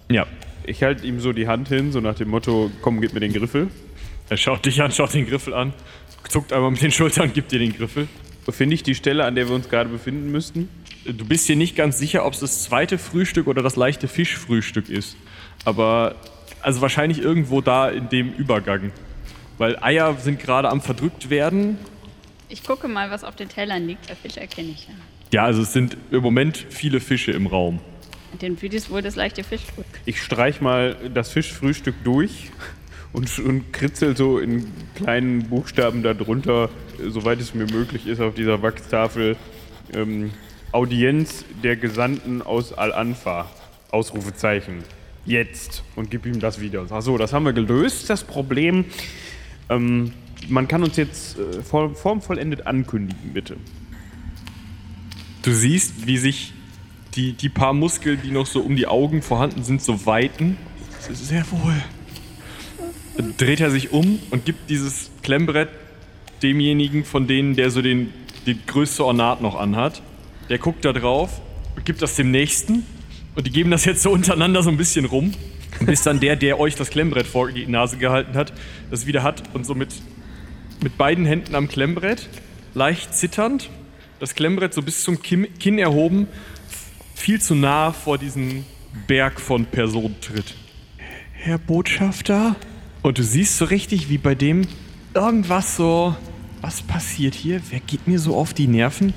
[0.10, 0.26] Ja.
[0.66, 3.34] Ich halte ihm so die Hand hin, so nach dem Motto, komm, gib mir den
[3.34, 3.70] Griffel.
[4.30, 5.74] Er schaut dich an, schaut den Griffel an,
[6.28, 8.08] zuckt einmal mit den Schultern, gibt dir den Griffel.
[8.50, 10.70] Finde ich die Stelle, an der wir uns gerade befinden müssten?
[11.06, 14.90] Du bist dir nicht ganz sicher, ob es das zweite Frühstück oder das leichte Fischfrühstück
[14.90, 15.16] ist.
[15.66, 16.16] Aber
[16.62, 18.92] also wahrscheinlich irgendwo da in dem Übergang.
[19.58, 21.78] Weil Eier sind gerade am verdrückt werden.
[22.48, 24.08] Ich gucke mal, was auf den Tellern liegt.
[24.08, 24.94] Bei Fisch erkenne ich ja.
[25.32, 27.80] Ja, also es sind im Moment viele Fische im Raum.
[28.42, 29.86] Den Videos wohl das leichte Fischbrot.
[30.06, 32.52] Ich streich mal das Fischfrühstück durch
[33.14, 36.70] und, und kritzel so in kleinen Buchstaben darunter,
[37.08, 39.36] soweit es mir möglich ist, auf dieser Wachstafel
[39.94, 40.32] ähm,
[40.72, 43.50] Audienz der Gesandten aus Al-Anfa.
[43.92, 44.84] Ausrufezeichen.
[45.30, 45.84] Jetzt.
[45.96, 46.88] Und gib ihm das wieder.
[46.90, 48.86] Ach so, das haben wir gelöst, das Problem.
[49.70, 50.12] Ähm,
[50.48, 53.58] man kann uns jetzt äh, form- formvollendet ankündigen, bitte.
[55.44, 56.54] Du siehst, wie sich
[57.14, 60.58] die, die paar Muskeln, die noch so um die Augen vorhanden sind, so weiten.
[61.14, 61.76] Sehr wohl.
[63.16, 65.70] Dann dreht er sich um und gibt dieses Klemmbrett
[66.42, 68.12] demjenigen von denen, der so den,
[68.48, 70.02] den größte Ornat noch anhat.
[70.50, 71.40] Der guckt da drauf
[71.76, 72.84] und gibt das dem nächsten.
[73.40, 75.32] Und die geben das jetzt so untereinander so ein bisschen rum.
[75.86, 78.52] Bis dann der, der euch das Klemmbrett vor die Nase gehalten hat,
[78.92, 79.94] das wieder hat und so mit,
[80.84, 82.28] mit beiden Händen am Klemmbrett,
[82.74, 83.70] leicht zitternd,
[84.20, 86.28] das Klemmbrett so bis zum Kinn, Kinn erhoben,
[87.16, 88.66] viel zu nah vor diesen
[89.08, 90.56] Berg von Personen tritt.
[91.32, 92.58] Herr Botschafter?
[93.04, 94.68] Und du siehst so richtig, wie bei dem
[95.14, 96.14] irgendwas so.
[96.60, 97.62] Was passiert hier?
[97.70, 99.14] Wer geht mir so auf die Nerven?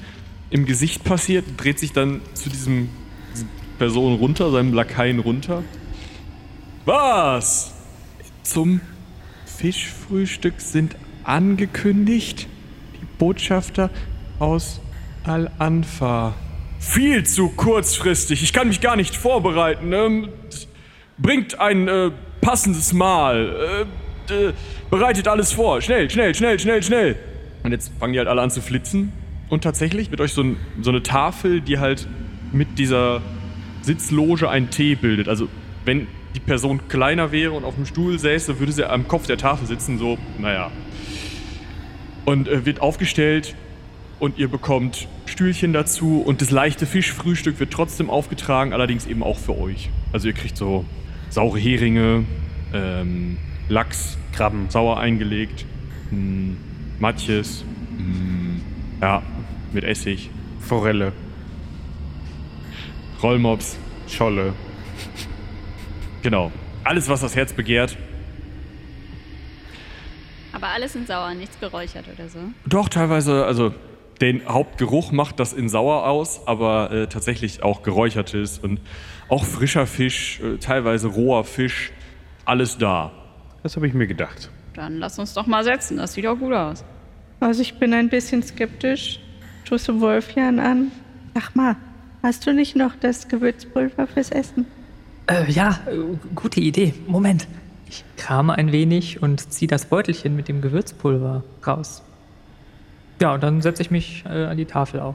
[0.50, 2.88] Im Gesicht passiert, dreht sich dann zu diesem
[3.82, 5.64] Person runter, seinem Lakaien runter.
[6.84, 7.74] Was?
[8.44, 8.80] Zum
[9.44, 12.46] Fischfrühstück sind angekündigt
[12.94, 13.90] die Botschafter
[14.38, 14.80] aus
[15.24, 16.34] Al-Anfa.
[16.78, 18.44] Viel zu kurzfristig.
[18.44, 19.92] Ich kann mich gar nicht vorbereiten.
[19.92, 20.28] Ähm,
[21.18, 23.88] bringt ein äh, passendes Mahl.
[24.28, 24.52] Äh, äh,
[24.90, 25.80] bereitet alles vor.
[25.80, 27.16] Schnell, schnell, schnell, schnell, schnell.
[27.64, 29.12] Und jetzt fangen die halt alle an zu flitzen.
[29.48, 32.06] Und tatsächlich wird euch so, ein, so eine Tafel, die halt
[32.52, 33.22] mit dieser
[33.82, 35.28] Sitzloge einen T bildet.
[35.28, 35.48] Also,
[35.84, 39.36] wenn die Person kleiner wäre und auf dem Stuhl säße, würde sie am Kopf der
[39.36, 40.70] Tafel sitzen, so, naja.
[42.24, 43.54] Und äh, wird aufgestellt
[44.18, 49.38] und ihr bekommt Stühlchen dazu und das leichte Fischfrühstück wird trotzdem aufgetragen, allerdings eben auch
[49.38, 49.90] für euch.
[50.12, 50.84] Also ihr kriegt so
[51.28, 52.24] saure Heringe,
[52.72, 55.64] ähm, Lachs, Krabben, sauer eingelegt,
[56.10, 56.54] mh,
[57.00, 57.64] Matjes,
[57.98, 58.60] mh,
[59.00, 59.22] ja,
[59.72, 61.12] mit Essig, Forelle,
[63.22, 63.76] Rollmops,
[64.08, 64.52] Scholle.
[66.22, 66.50] genau.
[66.84, 67.96] Alles, was das Herz begehrt.
[70.52, 72.38] Aber alles in sauer, nichts geräuchert oder so.
[72.66, 73.72] Doch, teilweise, also
[74.20, 78.80] den Hauptgeruch macht das in sauer aus, aber äh, tatsächlich auch geräuchertes und
[79.28, 81.92] auch frischer Fisch, äh, teilweise roher Fisch,
[82.44, 83.12] alles da.
[83.62, 84.50] Das habe ich mir gedacht.
[84.74, 86.84] Dann lass uns doch mal setzen, das sieht doch gut aus.
[87.40, 89.18] Also ich bin ein bisschen skeptisch.
[89.64, 90.92] Tust du Wolfjan an?
[91.34, 91.76] Sag mal,
[92.22, 94.66] hast du nicht noch das Gewürzpulver fürs Essen?
[95.26, 95.96] Äh, ja, äh,
[96.34, 96.94] gute Idee.
[97.06, 97.46] Moment.
[97.88, 102.02] Ich krame ein wenig und ziehe das Beutelchen mit dem Gewürzpulver raus.
[103.20, 105.14] Ja, und dann setze ich mich äh, an die Tafel auch.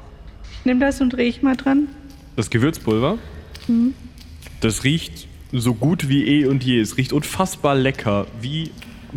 [0.63, 1.88] Nimm das und riech mal dran.
[2.36, 3.17] Das Gewürzpulver,
[4.62, 6.80] das riecht so gut wie eh und je.
[6.80, 8.72] Es riecht unfassbar lecker, wie,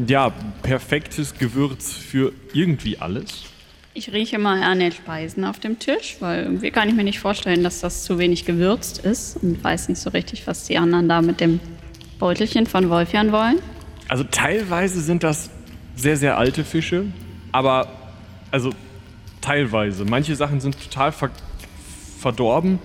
[0.07, 3.44] ja, perfektes Gewürz für irgendwie alles.
[4.01, 7.19] Ich rieche mal an den Speisen auf dem Tisch, weil irgendwie kann ich mir nicht
[7.19, 11.07] vorstellen, dass das zu wenig gewürzt ist und weiß nicht so richtig, was die anderen
[11.07, 11.61] da mit dem
[12.19, 13.59] Beutelchen von Wolfjan wollen.
[14.09, 15.51] Also teilweise sind das
[15.97, 17.05] sehr, sehr alte Fische,
[17.53, 17.89] aber
[18.51, 18.71] also
[19.43, 20.07] teilweise.
[20.07, 21.31] Manche Sachen sind total ver
[22.21, 22.79] verdorben,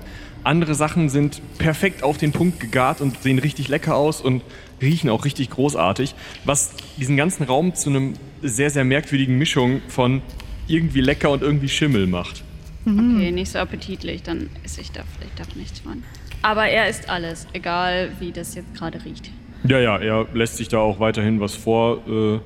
[0.44, 4.42] andere Sachen sind perfekt auf den Punkt gegart und sehen richtig lecker aus und
[4.82, 10.22] riechen auch richtig großartig, was diesen ganzen Raum zu einem sehr, sehr merkwürdigen Mischung von
[10.68, 12.44] irgendwie lecker und irgendwie Schimmel macht.
[12.86, 16.04] Okay, nicht so appetitlich, dann esse ich da vielleicht doch nichts von.
[16.44, 19.32] Aber er isst alles, egal wie das jetzt gerade riecht.
[19.68, 22.40] Ja, ja, er lässt sich da auch weiterhin was vorsetzen äh,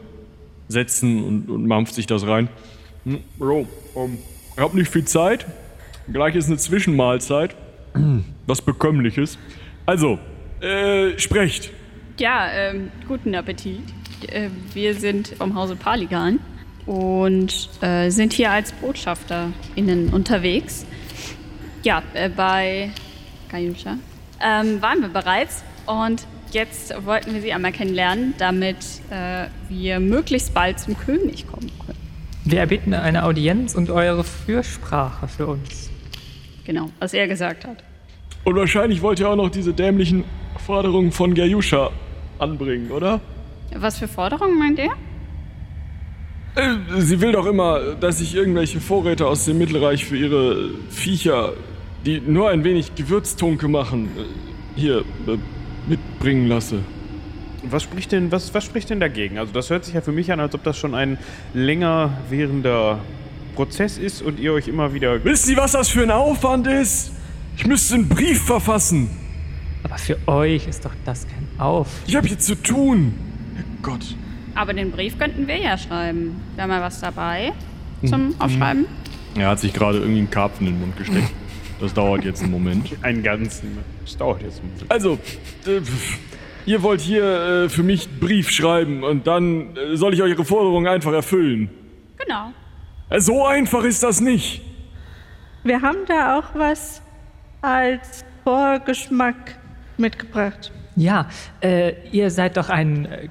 [0.70, 2.48] setzen und, und mampft sich das rein.
[3.04, 4.18] Hm, Bro, ähm,
[4.56, 5.46] ich hab nicht viel Zeit.
[6.12, 7.56] Gleich ist eine Zwischenmahlzeit.
[8.48, 9.38] Was Bekömmliches.
[9.86, 10.20] Also,
[10.62, 11.72] äh, sprecht.
[12.18, 13.82] Ja, ähm, guten Appetit.
[14.28, 16.40] Äh, wir sind vom Hause Paligan
[16.90, 20.88] und äh, sind hier als BotschafterInnen unterwegs.
[21.84, 22.90] Ja, äh, bei
[23.52, 24.00] Kayusha
[24.44, 28.78] ähm, waren wir bereits und jetzt wollten wir sie einmal kennenlernen, damit
[29.12, 32.00] äh, wir möglichst bald zum König kommen können.
[32.44, 35.92] Wir erbitten eine Audienz und eure Fürsprache für uns.
[36.66, 37.84] Genau, was er gesagt hat.
[38.46, 40.24] Und wahrscheinlich wollt ihr auch noch diese dämlichen
[40.66, 41.92] Forderungen von Gerjuscha
[42.40, 43.22] anbringen, oder?
[43.76, 44.90] Was für Forderungen meint er?
[46.60, 51.54] Äh, Sie will doch immer, dass ich irgendwelche Vorräte aus dem Mittelreich für ihre Viecher,
[52.06, 55.38] die nur ein wenig Gewürztunke machen, äh, hier äh,
[55.88, 56.80] mitbringen lasse.
[57.64, 59.38] Was spricht denn, was, was spricht denn dagegen?
[59.38, 61.18] Also das hört sich ja für mich an, als ob das schon ein
[61.54, 63.00] länger währender
[63.56, 65.24] Prozess ist und ihr euch immer wieder.
[65.24, 67.12] Wissen Sie, was das für ein Aufwand ist?
[67.58, 69.10] Ich müsste einen Brief verfassen.
[69.84, 71.88] Aber für euch ist doch das kein Auf.
[72.08, 73.14] Ich habe hier zu tun.
[73.82, 74.16] Gott.
[74.60, 76.36] Aber den Brief könnten wir ja schreiben.
[76.58, 77.54] Wäre mal was dabei
[78.06, 78.88] zum Aufschreiben?
[79.38, 81.32] Er hat sich gerade irgendwie einen Karpfen in den Mund gesteckt.
[81.80, 82.92] Das dauert jetzt einen Moment.
[83.02, 83.78] Einen ganzen.
[84.04, 84.92] Das dauert jetzt ein bisschen.
[84.92, 85.18] Also,
[85.66, 85.80] äh,
[86.66, 90.44] ihr wollt hier äh, für mich einen Brief schreiben und dann äh, soll ich eure
[90.44, 91.70] Forderungen einfach erfüllen.
[92.18, 92.52] Genau.
[93.10, 94.62] Äh, so einfach ist das nicht.
[95.64, 97.02] Wir haben da auch was
[97.62, 99.58] als Vorgeschmack
[99.96, 100.74] mitgebracht.
[101.00, 101.30] Ja,
[101.62, 103.30] äh, ihr seid doch ein äh,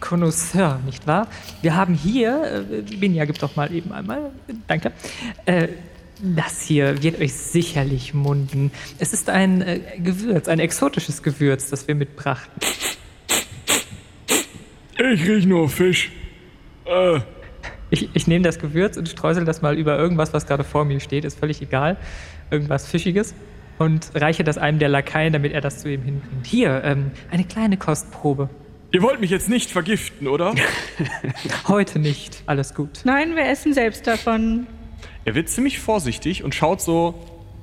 [0.00, 1.28] Connoisseur, nicht wahr?
[1.60, 4.30] Wir haben hier, äh, Binja, gib doch mal eben einmal,
[4.66, 4.92] danke.
[5.44, 5.68] Äh,
[6.22, 8.70] das hier wird euch sicherlich munden.
[8.98, 12.54] Es ist ein äh, Gewürz, ein exotisches Gewürz, das wir mitbrachten.
[14.98, 16.10] Ich riech nur Fisch.
[16.86, 17.20] Äh,
[17.90, 21.00] Ich, ich nehme das Gewürz und streusel das mal über irgendwas, was gerade vor mir
[21.00, 21.98] steht, ist völlig egal.
[22.50, 23.34] Irgendwas Fischiges.
[23.80, 26.46] Und reiche das einem der Lakaien, damit er das zu ihm hinbringt.
[26.46, 28.50] Hier, ähm, eine kleine Kostprobe.
[28.92, 30.54] ihr wollt mich jetzt nicht vergiften, oder?
[31.66, 32.42] Heute nicht.
[32.44, 33.00] Alles gut.
[33.04, 34.66] Nein, wir essen selbst davon.
[35.24, 37.14] er wird ziemlich vorsichtig und schaut so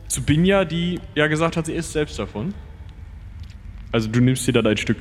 [0.08, 2.56] zu Binja, die ja gesagt hat, sie isst selbst davon.
[3.92, 4.98] Also du nimmst dir dann ein Stück,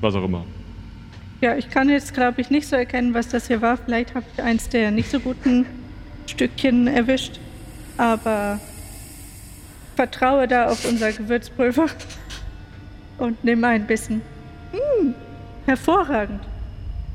[0.00, 0.46] was auch immer.
[1.40, 3.76] Ja, ich kann jetzt, glaube ich, nicht so erkennen, was das hier war.
[3.76, 5.66] Vielleicht habe ich eins der nicht so guten
[6.26, 7.40] Stückchen erwischt.
[7.96, 8.60] Aber
[9.98, 11.88] vertraue da auf unser Gewürzpulver
[13.18, 14.22] und nimm ein Bissen.
[15.66, 16.40] Hervorragend.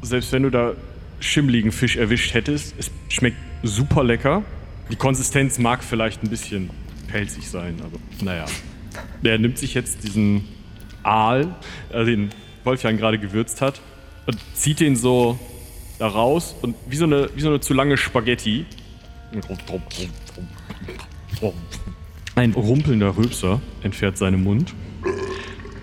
[0.01, 0.73] Selbst wenn du da
[1.21, 4.43] schimmligen Fisch erwischt hättest, es schmeckt super lecker.
[4.91, 6.71] Die Konsistenz mag vielleicht ein bisschen
[7.07, 8.43] pelzig sein, aber naja.
[9.21, 10.43] Der nimmt sich jetzt diesen
[11.03, 11.55] Aal,
[11.93, 12.31] äh, den
[12.65, 13.79] Wolfjan gerade gewürzt hat,
[14.25, 15.39] und zieht den so
[15.99, 18.65] da raus und wie so eine, wie so eine zu lange Spaghetti.
[22.35, 24.73] Ein rumpelnder Rülpser entfährt seinen Mund.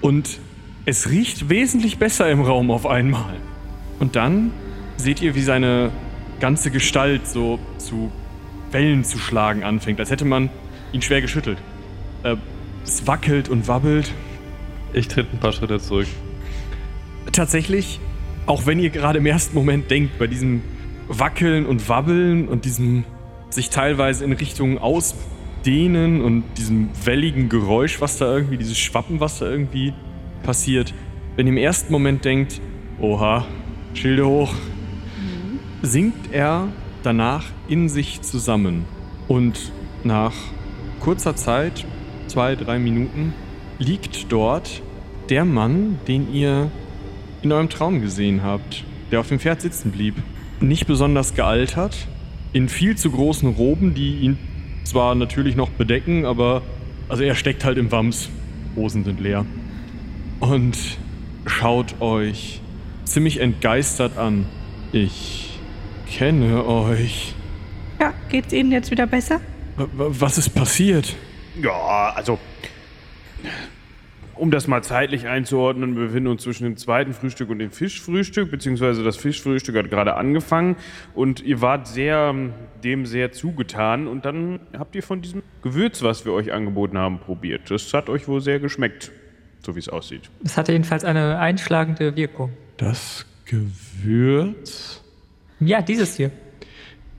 [0.01, 0.41] Und
[0.85, 3.37] es riecht wesentlich besser im Raum auf einmal.
[4.01, 4.51] Und dann
[4.97, 5.93] seht ihr, wie seine
[6.41, 8.11] ganze Gestalt so zu
[8.73, 10.51] Wellen zu schlagen anfängt, als hätte man
[10.93, 11.59] ihn schwer geschüttelt.
[12.25, 12.37] Äh,
[12.85, 14.13] es wackelt und wabbelt.
[14.93, 16.09] Ich tritt ein paar Schritte zurück.
[17.33, 18.01] Tatsächlich,
[18.47, 20.63] auch wenn ihr gerade im ersten Moment denkt, bei diesem
[21.07, 23.05] Wackeln und Wabbeln und diesem
[23.51, 24.79] sich teilweise in Richtung
[25.61, 29.93] Ausdehnen und diesem welligen Geräusch, was da irgendwie, dieses Schwappen, was da irgendwie
[30.43, 30.95] passiert,
[31.37, 32.63] wenn ihr im ersten Moment denkt,
[32.99, 33.45] oha,
[33.93, 34.55] Schilde hoch,
[35.83, 36.69] sinkt er
[37.03, 38.87] danach in sich zusammen.
[39.29, 39.71] Und
[40.03, 40.33] nach
[40.99, 41.85] kurzer Zeit,
[42.27, 43.35] zwei, drei Minuten,
[43.79, 44.81] liegt dort
[45.29, 46.71] der Mann, den ihr
[47.43, 50.15] in eurem Traum gesehen habt, der auf dem Pferd sitzen blieb.
[50.61, 52.09] Nicht besonders gealtert,
[52.55, 54.39] in viel zu großen Roben, die ihn
[54.91, 56.63] zwar natürlich noch bedecken, aber
[57.09, 58.29] also er steckt halt im Wams.
[58.77, 59.47] Hosen sind leer.
[60.41, 60.77] Und
[61.47, 62.61] schaut euch
[63.05, 64.47] ziemlich entgeistert an.
[64.93, 65.59] Ich
[66.11, 67.35] kenne euch.
[68.01, 69.41] Ja, geht's Ihnen jetzt wieder besser?
[69.77, 71.15] W was ist passiert?
[71.61, 72.39] Ja, also.
[74.41, 78.51] Um das mal zeitlich einzuordnen, wir befinden uns zwischen dem zweiten Frühstück und dem Fischfrühstück,
[78.51, 80.77] beziehungsweise das Fischfrühstück hat gerade angefangen
[81.15, 82.35] und ihr wart sehr,
[82.83, 87.19] dem sehr zugetan und dann habt ihr von diesem Gewürz, was wir euch angeboten haben,
[87.19, 87.71] probiert.
[87.71, 89.13] Das hat euch wohl sehr geschmeckt,
[89.61, 90.31] so wie es aussieht.
[90.43, 92.51] Es hatte jedenfalls eine einschlagende Wirkung.
[92.79, 95.05] Das Gewürz?
[95.61, 96.31] Ja, dieses hier.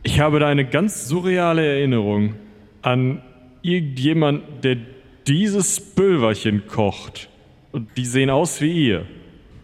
[0.02, 2.34] Ich habe da eine ganz surreale Erinnerung
[2.82, 3.22] an
[3.62, 4.78] irgendjemand, der
[5.28, 7.30] dieses Pülverchen kocht.
[7.72, 9.06] Und die sehen aus wie ihr.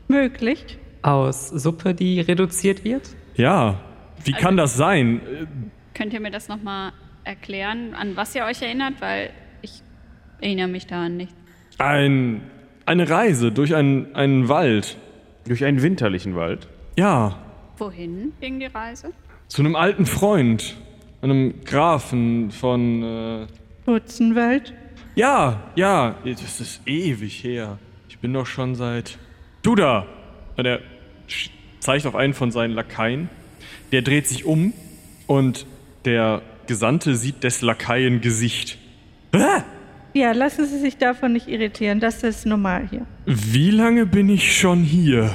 [0.08, 0.78] Möglich.
[1.02, 3.10] Aus Suppe, die reduziert wird.
[3.36, 3.80] Ja,
[4.24, 5.22] wie kann das sein?
[5.94, 6.92] Könnt ihr mir das nochmal
[7.24, 8.94] erklären, an was ihr euch erinnert?
[9.00, 9.82] Weil ich
[10.42, 11.36] erinnere mich da an nichts.
[11.78, 12.42] Ein,
[12.86, 14.98] eine Reise durch einen, einen Wald.
[15.48, 16.68] Durch einen winterlichen Wald.
[16.98, 17.38] Ja,
[17.78, 19.12] Wohin ging die Reise?
[19.48, 20.76] zu einem alten Freund.
[21.22, 23.04] Einem Grafen von.
[23.04, 23.48] Äh,
[23.86, 24.74] Butzenwald.
[25.18, 27.80] Ja, ja, das ist ewig her.
[28.08, 29.18] Ich bin doch schon seit.
[29.64, 30.06] Du da!
[30.56, 30.80] Und er
[31.80, 33.30] zeigt auf einen von seinen Lakaien.
[33.92, 34.74] Der dreht sich um
[35.26, 35.66] und
[36.06, 38.78] der Gesandte sieht des Lakaien Gesicht.
[39.34, 39.64] Ah!
[40.14, 42.00] Ja, lassen Sie sich davon nicht irritieren.
[42.00, 43.06] Das ist normal hier.
[43.26, 45.32] Wie lange bin ich schon hier?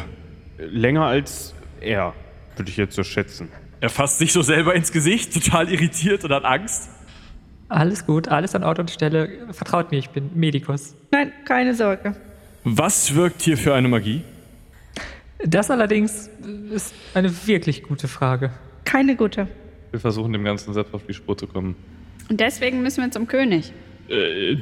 [0.58, 2.14] Länger als er,
[2.56, 3.48] würde ich jetzt so schätzen.
[3.80, 6.88] Er fasst sich so selber ins Gesicht, total irritiert und hat Angst.
[7.72, 9.30] Alles gut, alles an Ort und Stelle.
[9.50, 10.94] Vertraut mir, ich bin Medikus.
[11.10, 12.14] Nein, keine Sorge.
[12.64, 14.20] Was wirkt hier für eine Magie?
[15.42, 16.28] Das allerdings
[16.70, 18.50] ist eine wirklich gute Frage.
[18.84, 19.48] Keine gute.
[19.90, 21.74] Wir versuchen dem Ganzen selbst auf die Spur zu kommen.
[22.28, 23.72] Und deswegen müssen wir zum König.
[24.10, 24.52] Äh,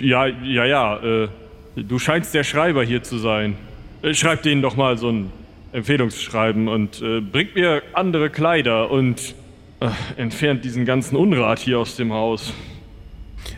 [0.00, 1.24] ja, ja, ja.
[1.24, 1.28] Äh,
[1.74, 3.56] du scheinst der Schreiber hier zu sein.
[4.02, 5.32] Äh, schreib denen doch mal so ein
[5.72, 9.34] Empfehlungsschreiben und äh, bringt mir andere Kleider und
[10.16, 12.52] entfernt diesen ganzen Unrat hier aus dem Haus.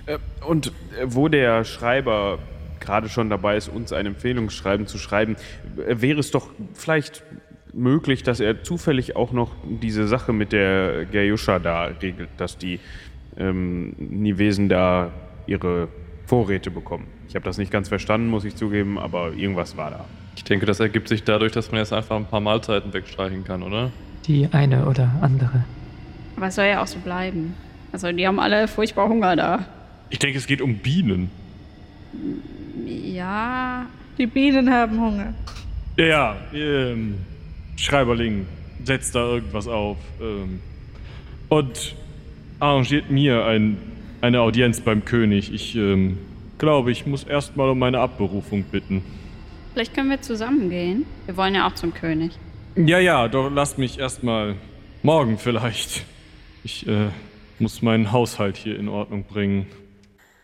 [0.06, 2.38] Äh, Und äh, wo der Schreiber
[2.80, 5.36] gerade schon dabei ist, uns ein Empfehlungsschreiben zu schreiben,
[5.86, 7.22] äh, wäre es doch vielleicht
[7.72, 12.80] möglich, dass er zufällig auch noch diese Sache mit der Gerjuscha da regelt, dass die
[13.36, 15.10] ähm, Nivesen da
[15.46, 15.88] ihre
[16.24, 17.06] Vorräte bekommen.
[17.28, 20.04] Ich habe das nicht ganz verstanden, muss ich zugeben, aber irgendwas war da.
[20.36, 23.62] Ich denke, das ergibt sich dadurch, dass man jetzt einfach ein paar Mahlzeiten wegstreichen kann,
[23.62, 23.90] oder?
[24.26, 25.64] Die eine oder andere.
[26.36, 27.54] Aber es soll ja auch so bleiben.
[27.92, 29.64] Also die haben alle furchtbar Hunger da.
[30.10, 31.30] Ich denke, es geht um Bienen.
[32.86, 33.86] Ja,
[34.18, 35.34] Die Bienen haben Hunger.
[35.96, 37.16] Ja, ja, ähm,
[37.76, 38.46] Schreiberling,
[38.84, 39.96] setzt da irgendwas auf.
[40.20, 40.60] Ähm,
[41.48, 41.94] und
[42.60, 43.78] arrangiert mir ein,
[44.20, 45.52] eine Audienz beim König.
[45.52, 46.18] Ich ähm,
[46.58, 49.02] glaube, ich muss erstmal um meine Abberufung bitten.
[49.72, 51.04] vielleicht können wir zusammen gehen.
[51.26, 52.32] Wir wollen ja auch zum König.
[52.76, 54.54] Ja, ja, doch lasst mich erstmal
[55.02, 56.04] morgen vielleicht.
[56.66, 57.10] Ich äh,
[57.60, 59.68] muss meinen Haushalt hier in Ordnung bringen.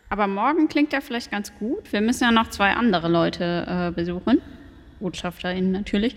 [0.09, 1.93] Aber morgen klingt ja vielleicht ganz gut.
[1.93, 4.41] Wir müssen ja noch zwei andere Leute äh, besuchen.
[5.01, 6.14] BotschafterInnen natürlich.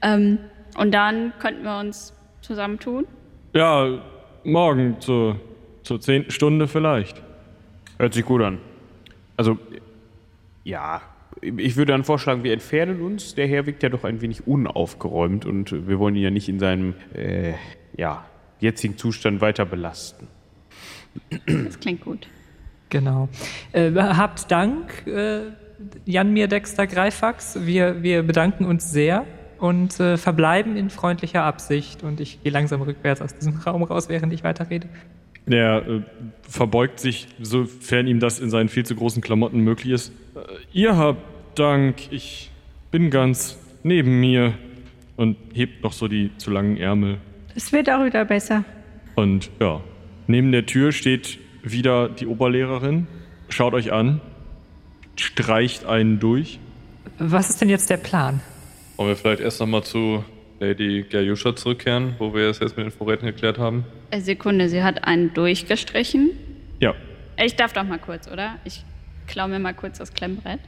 [0.00, 0.38] Ähm,
[0.78, 3.04] und dann könnten wir uns zusammentun.
[3.52, 4.02] Ja,
[4.42, 5.38] morgen zur,
[5.82, 7.22] zur zehnten Stunde vielleicht.
[7.98, 8.58] Hört sich gut an.
[9.36, 9.58] Also,
[10.64, 11.02] ja,
[11.42, 13.34] Ich würde dann vorschlagen, wir entfernen uns.
[13.34, 16.58] Der Herr wirkt ja doch ein wenig unaufgeräumt und wir wollen ihn ja nicht in
[16.58, 17.52] seinem äh,
[17.98, 18.24] ja,
[18.62, 20.28] jetzigen Zustand weiter belasten.
[21.46, 22.26] Das klingt gut.
[22.88, 23.28] Genau.
[23.72, 25.42] Äh, habt Dank, äh,
[26.04, 27.58] Janmir Dexter Greifax.
[27.66, 29.26] Wir, wir bedanken uns sehr
[29.58, 32.02] und äh, verbleiben in freundlicher Absicht.
[32.02, 34.88] Und ich gehe langsam rückwärts aus diesem Raum raus, während ich weiterrede.
[35.46, 36.02] Er äh,
[36.42, 40.12] verbeugt sich, sofern ihm das in seinen viel zu großen Klamotten möglich ist.
[40.34, 40.40] Äh,
[40.72, 42.50] ihr habt Dank, ich
[42.90, 44.54] bin ganz neben mir
[45.16, 47.18] und hebt noch so die zu langen Ärmel.
[47.54, 48.64] Es wird auch wieder besser.
[49.14, 49.80] Und ja,
[50.26, 53.06] neben der Tür steht wieder die Oberlehrerin,
[53.48, 54.20] schaut euch an,
[55.16, 56.58] streicht einen durch.
[57.18, 58.40] Was ist denn jetzt der Plan?
[58.96, 60.24] Wollen wir vielleicht erst nochmal zu
[60.60, 63.84] Lady Gerjuscha zurückkehren, wo wir es jetzt mit den Vorräten geklärt haben?
[64.10, 66.30] Äh, Sekunde, sie hat einen durchgestrichen.
[66.80, 66.94] Ja,
[67.42, 68.56] Ich darf doch mal kurz, oder?
[68.64, 68.84] Ich
[69.26, 70.60] klau mir mal kurz das Klemmbrett.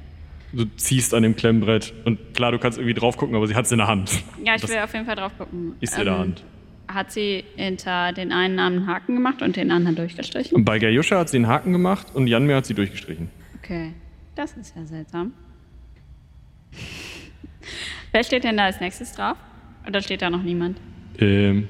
[0.53, 3.64] du ziehst an dem Klemmbrett und klar, du kannst irgendwie drauf gucken, aber sie hat
[3.66, 4.11] es in der Hand.
[4.45, 5.74] Ja, ich Das will auf jeden Fall drauf gucken.
[5.80, 6.45] ist in der Ähm, Hand.
[6.89, 10.55] Hat sie hinter den einen Namen einen Haken gemacht und den anderen durchgestrichen?
[10.55, 13.30] Und bei Gerjuscha hat sie einen Haken gemacht und Janmir hat sie durchgestrichen.
[13.62, 13.95] Okay,
[14.35, 15.32] das ist ja seltsam.
[18.12, 19.37] Wer steht denn da als nächstes drauf?
[19.87, 20.78] Oder steht da noch niemand?
[21.18, 21.68] Ähm,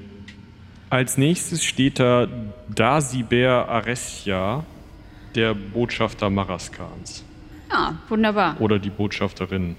[0.91, 2.29] als nächstes steht da
[2.69, 4.65] Dasiber Aresja,
[5.35, 7.25] der Botschafter Maraskans.
[7.71, 8.61] Ja, wunderbar.
[8.61, 9.77] Oder die Botschafterin.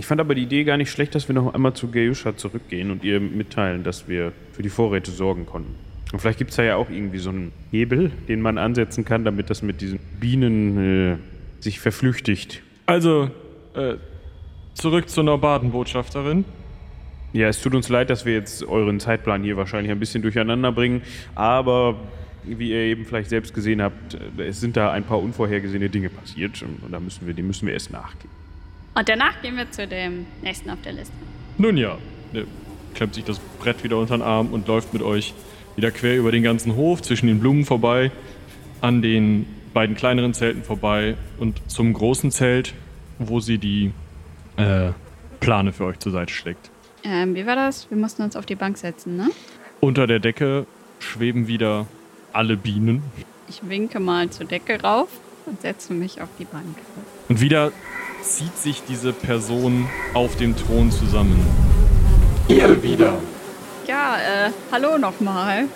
[0.00, 2.90] Ich fand aber die Idee gar nicht schlecht, dass wir noch einmal zu Geusha zurückgehen
[2.90, 5.74] und ihr mitteilen, dass wir für die Vorräte sorgen konnten.
[6.10, 9.26] Und vielleicht gibt es da ja auch irgendwie so einen Hebel, den man ansetzen kann,
[9.26, 11.16] damit das mit diesen Bienen äh,
[11.62, 12.62] sich verflüchtigt.
[12.86, 13.30] Also,
[13.74, 13.96] äh,
[14.72, 16.46] zurück zur Norbaden-Botschafterin.
[17.34, 20.72] Ja, es tut uns leid, dass wir jetzt euren Zeitplan hier wahrscheinlich ein bisschen durcheinander
[20.72, 21.02] bringen,
[21.34, 22.00] aber
[22.44, 26.08] wie ihr eben vielleicht selbst gesehen habt, äh, es sind da ein paar unvorhergesehene Dinge
[26.08, 28.39] passiert und da müssen wir, dem müssen wir erst nachgehen.
[29.00, 31.14] Und danach gehen wir zu dem nächsten auf der Liste.
[31.56, 31.96] Nun ja,
[32.34, 32.44] er
[32.92, 35.32] klemmt sich das Brett wieder unter den Arm und läuft mit euch
[35.74, 38.10] wieder quer über den ganzen Hof, zwischen den Blumen vorbei,
[38.82, 42.74] an den beiden kleineren Zelten vorbei und zum großen Zelt,
[43.18, 43.92] wo sie die
[44.58, 44.90] äh,
[45.40, 46.70] Plane für euch zur Seite schlägt.
[47.02, 47.88] Ähm, wie war das?
[47.88, 49.30] Wir mussten uns auf die Bank setzen, ne?
[49.80, 50.66] Unter der Decke
[50.98, 51.86] schweben wieder
[52.34, 53.02] alle Bienen.
[53.48, 55.08] Ich winke mal zur Decke rauf
[55.46, 56.76] und setze mich auf die Bank.
[57.28, 57.72] Und wieder
[58.22, 61.40] zieht sich diese Person auf dem Thron zusammen.
[62.48, 63.18] Ihr wieder.
[63.86, 65.66] Ja, äh, hallo nochmal.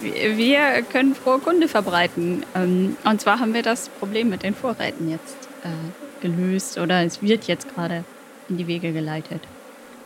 [0.00, 2.44] Wir, können frohe Kunde verbreiten.
[2.54, 7.22] Ähm, und zwar haben wir das Problem mit den Vorräten jetzt äh, gelöst oder es
[7.22, 8.04] wird jetzt gerade
[8.48, 9.42] in die Wege geleitet.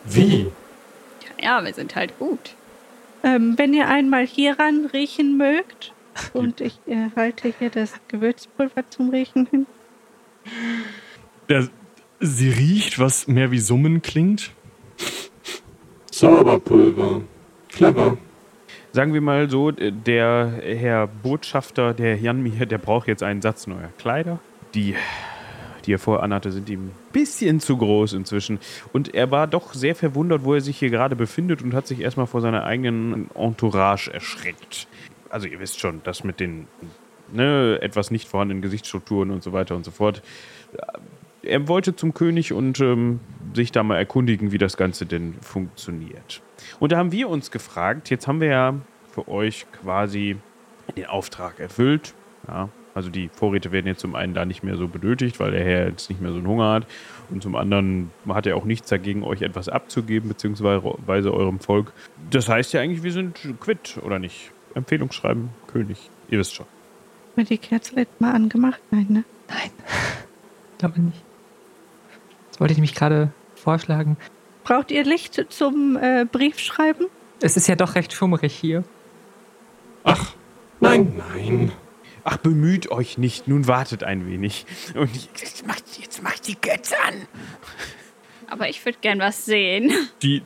[0.03, 0.51] Wie?
[1.41, 2.55] Ja, wir sind halt gut.
[3.23, 5.93] Ähm, wenn ihr einmal hieran riechen mögt,
[6.33, 9.65] und ich äh, halte hier das Gewürzpulver zum Riechen hin.
[11.49, 11.67] Der,
[12.19, 14.51] sie riecht, was mehr wie Summen klingt.
[16.11, 17.21] Zauberpulver.
[17.69, 18.17] Clever.
[18.93, 23.89] Sagen wir mal so, der Herr Botschafter, der Janmir, der braucht jetzt einen Satz neuer
[23.97, 24.39] Kleider.
[24.73, 24.95] Die,
[25.85, 28.59] die er vorher anhatte, sind ihm ein bisschen zu groß inzwischen.
[28.93, 31.99] Und er war doch sehr verwundert, wo er sich hier gerade befindet und hat sich
[31.99, 34.87] erstmal vor seiner eigenen Entourage erschreckt.
[35.35, 36.65] Also ihr wisst schon, das mit den
[37.29, 40.21] ne, etwas nicht vorhandenen Gesichtsstrukturen und so weiter und so fort.
[41.41, 43.19] Er wollte zum König und ähm,
[43.53, 46.41] sich da mal erkundigen, wie das Ganze denn funktioniert.
[46.79, 48.75] Und da haben wir uns gefragt, jetzt haben wir ja
[49.11, 50.37] für euch quasi
[50.95, 52.13] den Auftrag erfüllt.
[52.47, 55.65] Ja, also die Vorräte werden jetzt zum einen da nicht mehr so benötigt, weil der
[55.65, 56.87] Herr jetzt nicht mehr so einen Hunger hat.
[57.29, 61.91] Und zum anderen hat er auch nichts dagegen, euch etwas abzugeben, beziehungsweise eurem Volk.
[62.29, 64.53] Das heißt ja eigentlich, wir sind quitt, oder nicht?
[64.75, 66.09] Empfehlungsschreiben, König.
[66.29, 66.65] Ihr wisst schon.
[66.65, 68.81] Haben wir die Kerze letztes Mal angemacht?
[68.91, 69.23] Nein, ne?
[69.47, 69.71] Nein.
[70.77, 71.23] Glaube nicht.
[72.49, 74.17] Das wollte ich mich gerade vorschlagen.
[74.63, 77.07] Braucht ihr Licht zum äh, Briefschreiben?
[77.41, 78.83] Es ist ja doch recht schummerig hier.
[80.03, 80.33] Ach,
[80.79, 81.71] nein, nein.
[82.23, 84.65] Ach, bemüht euch nicht, nun wartet ein wenig.
[84.95, 87.27] Und Jetzt macht, jetzt macht die Götze an.
[88.47, 89.91] Aber ich würde gern was sehen.
[90.21, 90.41] Die,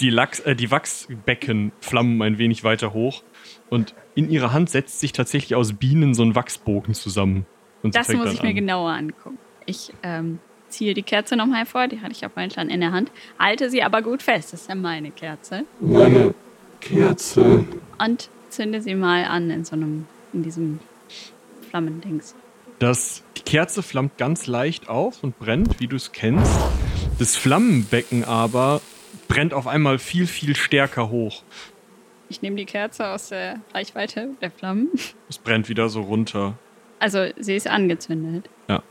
[0.00, 3.22] die, Lachs, äh, die Wachsbecken flammen ein wenig weiter hoch
[3.70, 7.46] und in ihrer Hand setzt sich tatsächlich aus Bienen so ein Wachsbogen zusammen.
[7.82, 8.54] Das muss ich mir an.
[8.54, 9.38] genauer angucken.
[9.66, 10.38] Ich ähm,
[10.68, 13.70] ziehe die Kerze nochmal hervor, die hatte ich auf meinen Stand in der Hand, halte
[13.70, 16.34] sie aber gut fest, das ist ja meine Kerze, Meine
[16.80, 17.64] Kerze.
[17.98, 20.80] und zünde sie mal an in so einem, in diesem
[21.70, 22.34] Flammendings.
[22.78, 26.52] Das, die Kerze flammt ganz leicht auf und brennt, wie du es kennst.
[27.18, 28.80] Das Flammenbecken aber
[29.28, 31.42] brennt auf einmal viel, viel stärker hoch.
[32.28, 34.88] Ich nehme die Kerze aus der Reichweite der Flammen.
[35.28, 36.58] Es brennt wieder so runter.
[36.98, 38.48] Also sie ist angezündet.
[38.68, 38.82] Ja.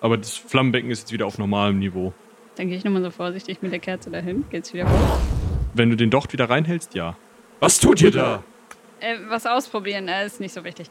[0.00, 2.12] Aber das Flammenbecken ist jetzt wieder auf normalem Niveau.
[2.56, 4.44] Dann gehe ich nochmal so vorsichtig mit der Kerze dahin.
[4.50, 5.18] Geht's wieder hoch?
[5.74, 7.16] Wenn du den Docht wieder reinhältst, ja.
[7.60, 8.42] Was tut ihr da?
[9.00, 10.88] Äh, was ausprobieren, äh, ist nicht so wichtig.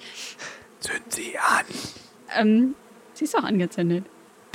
[0.80, 1.66] Zünd sie an.
[2.38, 2.76] Ähm,
[3.14, 4.06] sie ist doch angezündet.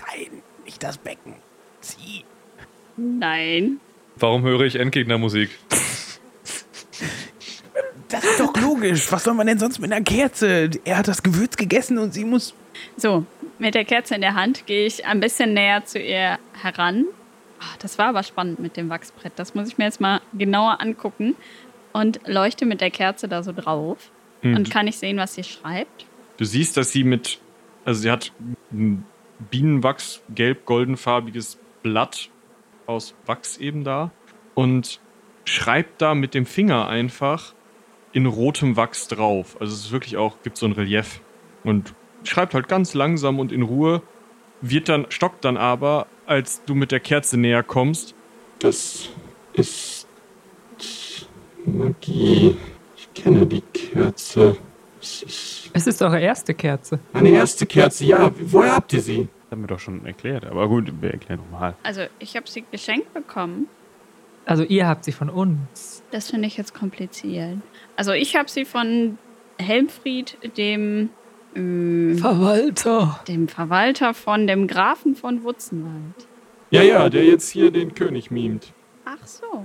[0.06, 1.34] Nein, nicht das Becken.
[1.80, 2.24] Sie.
[2.96, 3.80] Nein.
[4.16, 5.50] Warum höre ich Endgegnermusik?
[8.14, 9.10] Das ist doch logisch.
[9.10, 10.70] Was soll man denn sonst mit einer Kerze?
[10.84, 12.54] Er hat das Gewürz gegessen und sie muss.
[12.96, 13.26] So,
[13.58, 17.06] mit der Kerze in der Hand gehe ich ein bisschen näher zu ihr heran.
[17.58, 19.32] Ah, das war aber spannend mit dem Wachsbrett.
[19.34, 21.34] Das muss ich mir jetzt mal genauer angucken.
[21.92, 23.98] Und leuchte mit der Kerze da so drauf.
[24.44, 26.06] Und kann ich sehen, was sie schreibt?
[26.36, 27.40] Du siehst, dass sie mit,
[27.84, 28.30] also sie hat
[28.72, 29.04] ein
[29.50, 32.28] Bienenwachs, gelb-goldenfarbiges Blatt
[32.86, 34.10] aus Wachs eben da
[34.54, 35.00] und
[35.44, 37.54] schreibt da mit dem Finger einfach
[38.14, 39.56] in rotem Wachs drauf.
[39.60, 41.20] Also es ist wirklich auch, gibt so ein Relief
[41.64, 44.00] und schreibt halt ganz langsam und in Ruhe,
[44.62, 48.14] wird dann, stockt dann aber, als du mit der Kerze näher kommst,
[48.60, 49.10] Das
[49.52, 50.06] ist
[51.66, 52.56] Magie.
[52.96, 54.56] Ich kenne die Kerze.
[55.00, 56.98] Es ist Es ist eure erste Kerze.
[57.12, 58.04] meine erste Kerze.
[58.04, 59.28] Ja, woher habt ihr sie?
[59.42, 60.44] Das haben wir doch schon erklärt.
[60.46, 61.74] Aber gut, wir erklären nochmal.
[61.82, 63.68] Also, ich habe sie geschenkt bekommen.
[64.46, 66.02] Also ihr habt sie von uns.
[66.10, 67.56] Das finde ich jetzt kompliziert.
[67.96, 69.18] Also, ich habe sie von
[69.58, 71.10] Helmfried, dem,
[71.54, 73.20] ähm, Verwalter.
[73.28, 76.26] dem Verwalter von dem Grafen von Wutzenwald.
[76.70, 78.72] Ja, ja, der jetzt hier den König mimt.
[79.04, 79.64] Ach so.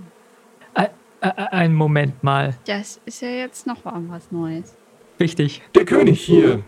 [0.76, 0.88] Äh,
[1.22, 2.56] einen Moment mal.
[2.66, 4.76] Das ist ja jetzt noch was Neues.
[5.18, 5.62] Wichtig.
[5.76, 6.62] Der König hier.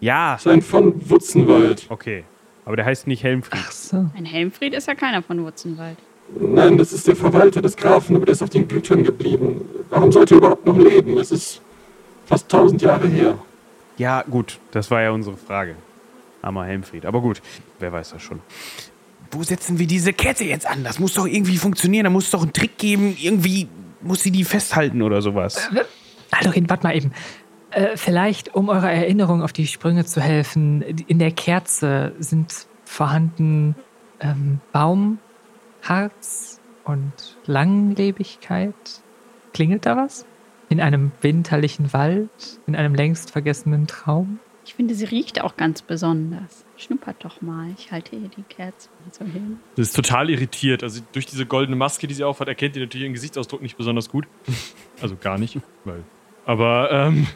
[0.00, 1.86] Ja, Sein von Wutzenwald.
[1.88, 2.24] okay.
[2.66, 3.60] Aber der heißt nicht Helmfried.
[3.64, 4.10] Ach so.
[4.16, 5.96] Ein Helmfried ist ja keiner von Wutzenwald.
[6.38, 9.62] Nein, das ist der Verwalter des Grafen, aber der ist auf den Gütern geblieben.
[9.90, 11.18] Warum sollte er überhaupt noch leben?
[11.18, 11.60] Es ist
[12.26, 13.38] fast tausend Jahre her.
[13.96, 14.58] Ja, gut.
[14.72, 15.76] Das war ja unsere Frage.
[16.42, 17.06] Armer Helmfried.
[17.06, 17.40] Aber gut,
[17.78, 18.40] wer weiß das schon.
[19.30, 20.84] Wo setzen wir diese Kerze jetzt an?
[20.84, 22.04] Das muss doch irgendwie funktionieren.
[22.04, 23.16] Da muss es doch einen Trick geben.
[23.18, 23.68] Irgendwie
[24.00, 25.70] muss sie die festhalten oder sowas.
[26.30, 27.12] Aldorin, warte mal eben.
[27.70, 33.74] Äh, vielleicht, um eurer Erinnerung auf die Sprünge zu helfen, in der Kerze sind vorhanden
[34.20, 34.60] ähm,
[35.84, 37.12] Baumharz und
[37.46, 38.74] Langlebigkeit.
[39.52, 40.26] Klingelt da was?
[40.68, 42.30] In einem winterlichen Wald,
[42.66, 44.38] in einem längst vergessenen Traum?
[44.64, 46.64] Ich finde, sie riecht auch ganz besonders.
[46.78, 47.68] Schnuppert doch mal.
[47.76, 49.58] Ich halte ihr die Kerze mal so hin.
[49.76, 50.82] Das ist total irritiert.
[50.82, 54.08] Also durch diese goldene Maske, die sie aufhat, erkennt ihr natürlich ihren Gesichtsausdruck nicht besonders
[54.08, 54.26] gut.
[55.02, 55.58] Also gar nicht.
[55.84, 56.04] Weil,
[56.46, 57.26] aber ähm,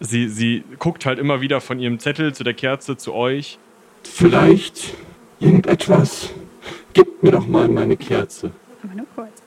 [0.00, 3.58] sie, sie guckt halt immer wieder von ihrem Zettel zu der Kerze zu euch.
[4.04, 4.94] Vielleicht
[5.40, 6.30] irgendetwas.
[6.92, 8.50] Gebt mir doch mal meine Kerze.
[8.82, 9.42] Aber nur kurz.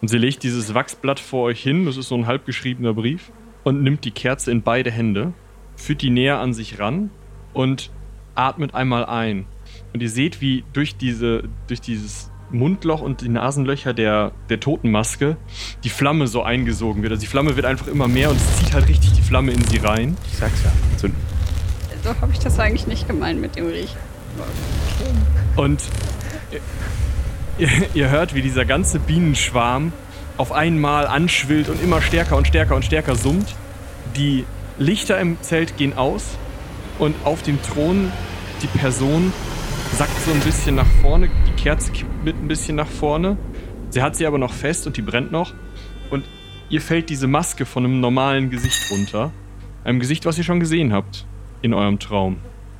[0.00, 1.86] Und sie legt dieses Wachsblatt vor euch hin.
[1.86, 3.30] Das ist so ein halbgeschriebener Brief.
[3.64, 5.34] Und nimmt die Kerze in beide Hände,
[5.76, 7.10] führt die näher an sich ran
[7.52, 7.90] und
[8.34, 9.44] atmet einmal ein.
[9.92, 15.36] Und ihr seht, wie durch, diese, durch dieses Mundloch und die Nasenlöcher der, der Totenmaske
[15.84, 17.12] die Flamme so eingesogen wird.
[17.12, 19.62] Also die Flamme wird einfach immer mehr und es zieht halt richtig die Flamme in
[19.64, 20.16] sie rein.
[20.30, 20.72] Ich sag's ja.
[20.96, 21.20] Zünden.
[22.02, 23.98] So habe ich das eigentlich nicht gemeint mit dem Riechen.
[25.56, 25.82] Und
[27.58, 29.92] ihr, ihr hört, wie dieser ganze Bienenschwarm
[30.36, 33.54] auf einmal anschwillt und immer stärker und stärker und stärker summt.
[34.16, 34.44] Die
[34.78, 36.38] Lichter im Zelt gehen aus
[36.98, 38.10] und auf dem Thron
[38.62, 39.32] die Person
[39.92, 41.28] sackt so ein bisschen nach vorne.
[41.46, 43.36] Die Kerze kippt mit ein bisschen nach vorne.
[43.90, 45.52] Sie hat sie aber noch fest und die brennt noch.
[46.10, 46.24] Und
[46.68, 49.32] ihr fällt diese Maske von einem normalen Gesicht runter.
[49.84, 51.26] Einem Gesicht, was ihr schon gesehen habt
[51.62, 52.38] in eurem Traum.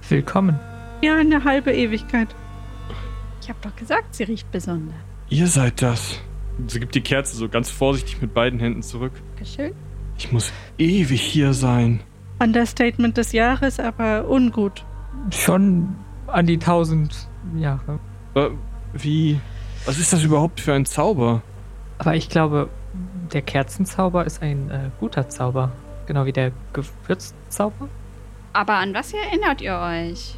[0.08, 0.58] Willkommen.
[1.02, 2.28] Ja, eine halbe Ewigkeit.
[3.50, 4.94] Ich habe doch gesagt, sie riecht besonders.
[5.28, 6.20] Ihr seid das.
[6.68, 9.10] Sie gibt die Kerze so ganz vorsichtig mit beiden Händen zurück.
[9.30, 9.74] Dankeschön.
[10.16, 11.98] Ich muss ewig hier sein.
[12.38, 14.84] Understatement des Jahres, aber ungut.
[15.32, 15.96] Schon
[16.28, 17.98] an die tausend Jahre.
[18.34, 18.50] Äh,
[18.92, 19.40] Wie?
[19.84, 21.42] Was ist das überhaupt für ein Zauber?
[21.98, 22.68] Aber ich glaube,
[23.32, 25.72] der Kerzenzauber ist ein äh, guter Zauber.
[26.06, 27.88] Genau wie der Gewürzzauber.
[28.52, 30.36] Aber an was erinnert ihr euch?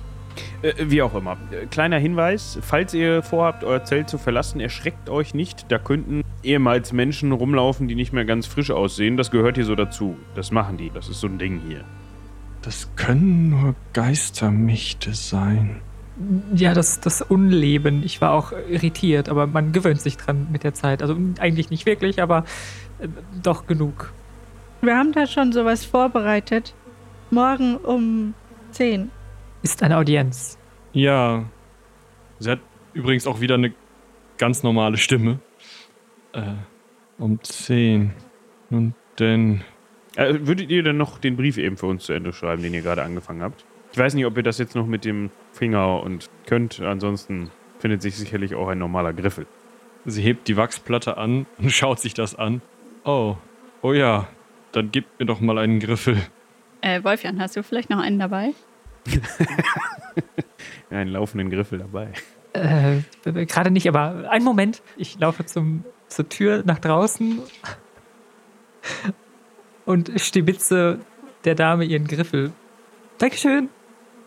[0.63, 1.37] Äh, wie auch immer.
[1.51, 5.71] Äh, Kleiner Hinweis: Falls ihr vorhabt, euer Zelt zu verlassen, erschreckt euch nicht.
[5.71, 9.17] Da könnten ehemals Menschen rumlaufen, die nicht mehr ganz frisch aussehen.
[9.17, 10.17] Das gehört hier so dazu.
[10.35, 10.91] Das machen die.
[10.91, 11.85] Das ist so ein Ding hier.
[12.63, 15.81] Das können nur Geistermächte sein.
[16.55, 18.05] Ja, das, das Unleben.
[18.05, 21.03] Ich war auch irritiert, aber man gewöhnt sich dran mit der Zeit.
[21.03, 22.45] Also eigentlich nicht wirklich, aber
[23.01, 23.09] äh,
[23.43, 24.13] doch genug.
[24.81, 26.75] Wir haben da schon sowas vorbereitet.
[27.31, 28.35] Morgen um
[28.73, 29.11] 10.
[29.63, 30.59] Ist eine Audienz.
[30.93, 31.45] Ja.
[32.39, 32.61] Sie hat
[32.95, 33.73] übrigens auch wieder eine
[34.39, 35.39] ganz normale Stimme.
[36.33, 36.43] Äh,
[37.19, 38.13] um 10.
[38.71, 39.63] Und denn.
[40.17, 42.83] Äh, würdet ihr denn noch den Brief eben für uns zu Ende schreiben, den ihr
[42.83, 43.65] gerade angefangen habt?
[43.93, 46.81] Ich weiß nicht, ob ihr das jetzt noch mit dem Finger und könnt.
[46.81, 49.47] Ansonsten findet sich sicherlich auch ein normaler Griffel.
[50.05, 52.63] Sie hebt die Wachsplatte an und schaut sich das an.
[53.05, 53.37] Oh,
[53.83, 54.29] oh ja,
[54.73, 56.17] dann gib mir doch mal einen Griffel.
[56.81, 58.53] Äh, Wolfjan, hast du vielleicht noch einen dabei?
[60.91, 62.13] Einen laufenden Griffel dabei.
[62.53, 63.01] Äh,
[63.47, 64.83] gerade nicht, aber einen Moment.
[64.97, 67.41] Ich laufe zum, zur Tür nach draußen
[69.85, 71.01] und stibitze
[71.45, 72.53] der Dame ihren Griffel.
[73.19, 73.69] Dankeschön.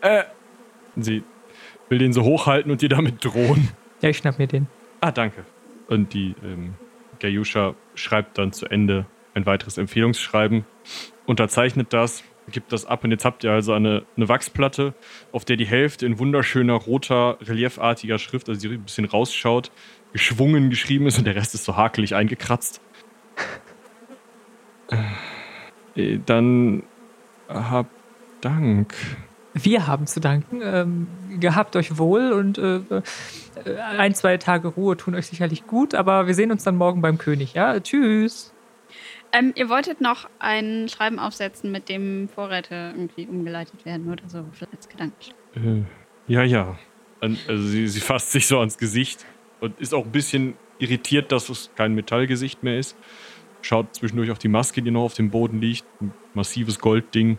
[0.00, 0.24] Äh,
[0.96, 1.22] sie
[1.88, 3.68] will den so hochhalten und dir damit drohen.
[4.00, 4.66] Ja, ich schnapp mir den.
[5.00, 5.44] Ah, danke.
[5.88, 6.74] Und die ähm,
[7.20, 10.64] Gayusha schreibt dann zu Ende ein weiteres Empfehlungsschreiben,
[11.26, 14.94] unterzeichnet das, gibt das ab und jetzt habt ihr also eine, eine Wachsplatte,
[15.32, 19.70] auf der die Hälfte in wunderschöner roter, reliefartiger Schrift, also die ein bisschen rausschaut,
[20.12, 22.80] geschwungen geschrieben ist und der Rest ist so hakelig eingekratzt.
[25.96, 26.82] Äh, dann
[27.48, 27.86] hab
[28.40, 28.94] Dank.
[29.54, 30.60] Wir haben zu danken.
[30.62, 31.06] Ähm,
[31.40, 33.02] gehabt euch wohl und äh, äh,
[33.98, 37.18] ein, zwei Tage Ruhe tun euch sicherlich gut, aber wir sehen uns dann morgen beim
[37.18, 37.80] König, ja?
[37.80, 38.52] Tschüss.
[39.32, 44.44] Ähm, ihr wolltet noch ein Schreiben aufsetzen, mit dem Vorräte irgendwie umgeleitet werden oder so,
[44.72, 45.16] als Gedanken.
[45.54, 46.78] Äh, ja, ja.
[47.20, 49.24] Also sie, sie fasst sich so ans Gesicht
[49.60, 52.96] und ist auch ein bisschen irritiert, dass es kein Metallgesicht mehr ist.
[53.62, 55.84] Schaut zwischendurch auf die Maske, die noch auf dem Boden liegt.
[56.00, 57.38] Ein massives Goldding.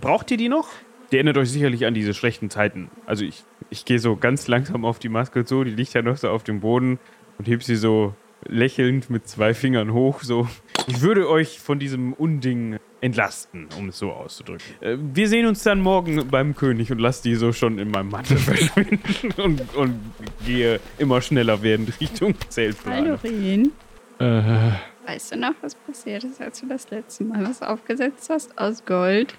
[0.00, 0.68] Braucht ihr die noch?
[1.10, 2.90] Die erinnert euch sicherlich an diese schlechten Zeiten.
[3.06, 6.18] Also ich, ich gehe so ganz langsam auf die Maske zu, die liegt ja noch
[6.18, 6.98] so auf dem Boden
[7.38, 8.14] und heb sie so
[8.46, 10.48] lächelnd mit zwei Fingern hoch, so.
[10.86, 14.64] Ich würde euch von diesem Unding entlasten, um es so auszudrücken.
[14.80, 18.10] Äh, wir sehen uns dann morgen beim König und lass die so schon in meinem
[18.10, 20.00] Mantel verschwinden und, und
[20.44, 22.94] gehe immer schneller werdend Richtung Zeltplan.
[23.06, 23.72] Hallo, Rien.
[24.18, 24.72] Äh,
[25.06, 28.84] Weißt du noch, was passiert ist, als du das letzte Mal was aufgesetzt hast aus
[28.84, 29.38] Gold?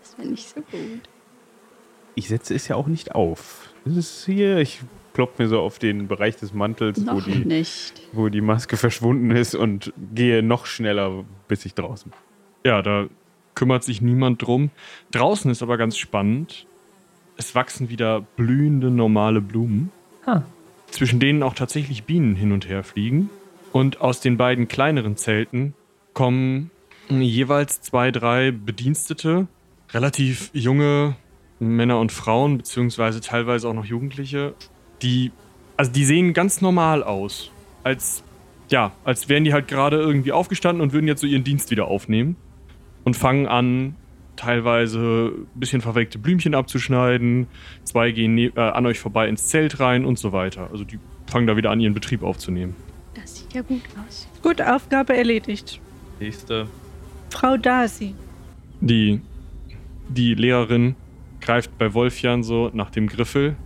[0.00, 1.00] Das wäre nicht so gut.
[2.14, 3.68] Ich setze es ja auch nicht auf.
[3.84, 4.80] Das ist hier, ich
[5.14, 8.08] klopp mir so auf den Bereich des Mantels, wo die, nicht.
[8.12, 12.70] wo die Maske verschwunden ist und gehe noch schneller, bis ich draußen bin.
[12.70, 13.06] ja, da
[13.54, 14.70] kümmert sich niemand drum.
[15.10, 16.66] Draußen ist aber ganz spannend.
[17.36, 19.90] Es wachsen wieder blühende, normale Blumen.
[20.26, 20.42] Ah.
[20.90, 23.30] zwischen denen auch tatsächlich Bienen hin und her fliegen.
[23.72, 25.74] Und aus den beiden kleineren Zelten
[26.12, 26.70] kommen
[27.08, 29.46] jeweils zwei, drei Bedienstete,
[29.92, 31.16] relativ junge
[31.58, 34.54] Männer und Frauen, beziehungsweise teilweise auch noch Jugendliche,
[35.02, 35.32] die,
[35.76, 37.50] also die sehen ganz normal aus.
[37.82, 38.22] Als,
[38.68, 41.88] ja, als wären die halt gerade irgendwie aufgestanden und würden jetzt so ihren Dienst wieder
[41.88, 42.36] aufnehmen.
[43.04, 43.96] Und fangen an,
[44.36, 47.46] teilweise ein bisschen verwelkte Blümchen abzuschneiden.
[47.84, 50.68] Zwei gehen ne äh, an euch vorbei ins Zelt rein und so weiter.
[50.70, 52.74] Also die fangen da wieder an, ihren Betrieb aufzunehmen.
[53.14, 54.28] Das sieht ja gut aus.
[54.42, 55.80] Gut, Aufgabe erledigt.
[56.20, 56.68] Nächste.
[57.30, 58.14] Frau Darcy.
[58.80, 59.20] Die,
[60.08, 60.96] die Lehrerin
[61.40, 63.56] greift bei Wolfjan so nach dem Griffel,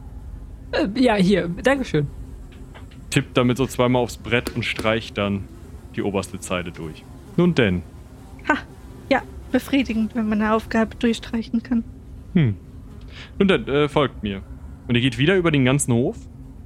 [0.75, 2.07] Äh, ja, hier, Dankeschön.
[3.11, 5.45] tippt damit so zweimal aufs Brett und streicht dann
[5.95, 7.05] die oberste Zeile durch.
[7.37, 7.83] Nun denn.
[8.49, 8.59] Ha,
[9.09, 9.23] ja,
[9.53, 11.85] befriedigend, wenn man eine Aufgabe durchstreichen kann.
[12.35, 12.57] Hm.
[13.39, 14.43] Nun dann, äh, folgt mir.
[14.89, 16.17] Und ihr geht wieder über den ganzen Hof.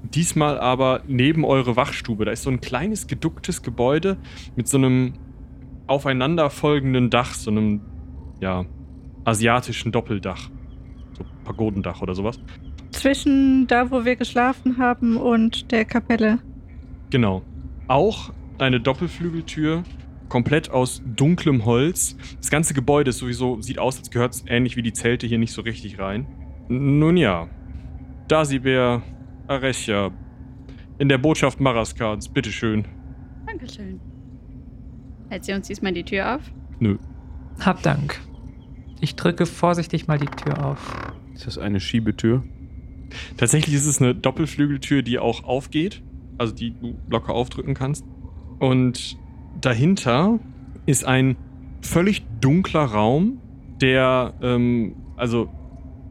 [0.03, 2.25] Diesmal aber neben eure Wachstube.
[2.25, 4.17] Da ist so ein kleines geducktes Gebäude
[4.57, 5.15] mit so einem
[5.87, 7.81] aufeinanderfolgenden Dach, so einem,
[8.41, 8.65] ja,
[9.25, 10.51] asiatischen Doppeldach.
[11.17, 12.41] So Pagodendach oder sowas.
[12.93, 16.39] Zwischen da, wo wir geschlafen haben und der Kapelle.
[17.11, 17.43] Genau.
[17.87, 19.85] Auch eine Doppelflügeltür,
[20.29, 22.17] komplett aus dunklem Holz.
[22.39, 25.39] Das ganze Gebäude ist sowieso, sieht aus, als gehört es ähnlich wie die Zelte hier
[25.39, 26.27] nicht so richtig rein.
[26.69, 27.49] Nun ja.
[28.29, 29.03] Dasibär
[29.47, 30.11] Arecha.
[30.99, 32.85] In der Botschaft Maraskans, bitteschön.
[33.47, 34.01] Dankeschön.
[35.31, 36.43] Hält sie uns diesmal die Tür auf?
[36.81, 36.99] Nö.
[37.61, 38.21] Hab Dank.
[39.01, 41.13] Ich drücke vorsichtig mal die Tür auf.
[41.35, 42.43] Ist das eine Schiebetür?
[43.37, 46.03] Tatsächlich ist es eine Doppelflügeltür, die auch aufgeht.
[46.39, 48.05] Also die du locker aufdrücken kannst.
[48.61, 49.19] Und
[49.61, 50.39] dahinter
[50.87, 51.37] ist ein
[51.83, 53.41] völlig dunkler Raum,
[53.81, 55.49] der, ähm, also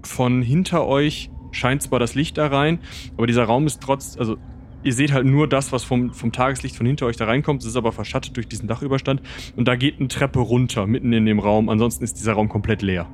[0.03, 2.79] von hinter euch scheint zwar das Licht da rein,
[3.17, 4.37] aber dieser Raum ist trotz, also
[4.83, 7.61] ihr seht halt nur das, was vom, vom Tageslicht von hinter euch da reinkommt.
[7.61, 9.21] Es ist aber verschattet durch diesen Dachüberstand.
[9.55, 11.69] Und da geht eine Treppe runter, mitten in dem Raum.
[11.69, 13.07] Ansonsten ist dieser Raum komplett leer.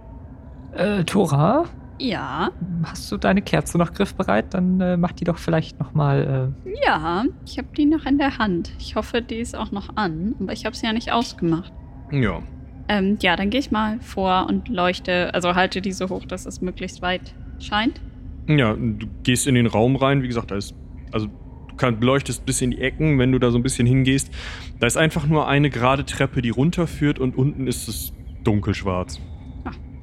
[0.73, 1.65] Äh, Tora,
[2.00, 2.52] Ja.
[2.84, 4.54] hast du deine Kerze noch griffbereit?
[4.54, 6.54] Dann äh, mach die doch vielleicht nochmal.
[6.86, 8.74] Ja, ich habe die noch in der Hand.
[8.80, 11.72] Ich hoffe, die ist auch noch an, aber ich habe sie ja nicht ausgemacht.
[12.12, 12.41] Ja.
[12.88, 16.46] Ähm, ja, dann gehe ich mal vor und leuchte, also halte die so hoch, dass
[16.46, 18.02] es möglichst weit scheint.
[18.48, 20.76] Ja, du gehst in den Raum rein, wie gesagt, da ist,
[21.12, 21.28] also
[21.70, 24.32] du kann, leuchtest bis in die Ecken, wenn du da so ein bisschen hingehst.
[24.80, 28.14] Da ist einfach nur eine gerade Treppe, die runterführt und unten ist es
[28.44, 29.22] dunkelschwarz.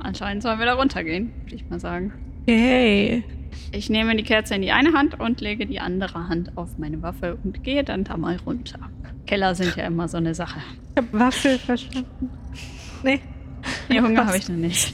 [0.00, 2.12] Anscheinend sollen wir da runtergehen, würde ich mal sagen.
[2.46, 3.24] Yay.
[3.72, 7.02] Ich nehme die Kerze in die eine Hand und lege die andere Hand auf meine
[7.02, 8.78] Waffe und gehe dann da mal runter.
[9.26, 10.60] Keller sind ja immer so eine Sache.
[10.94, 12.30] Ich hab Waffel verstanden.
[13.02, 13.20] Nee.
[13.88, 14.92] Nee, Hunger habe ich noch nicht.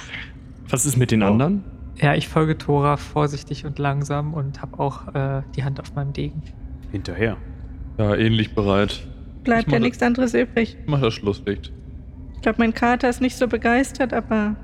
[0.68, 1.64] Was ist mit den anderen?
[2.00, 6.12] Ja, ich folge Tora vorsichtig und langsam und habe auch äh, die Hand auf meinem
[6.12, 6.42] Degen.
[6.90, 7.36] Hinterher.
[7.98, 9.06] Ja, ähnlich bereit.
[9.44, 10.76] Bleibt ja nichts anderes übrig.
[10.86, 11.72] Mach das Schlusslicht.
[12.40, 14.56] Ich glaube, mein Kater ist nicht so begeistert, aber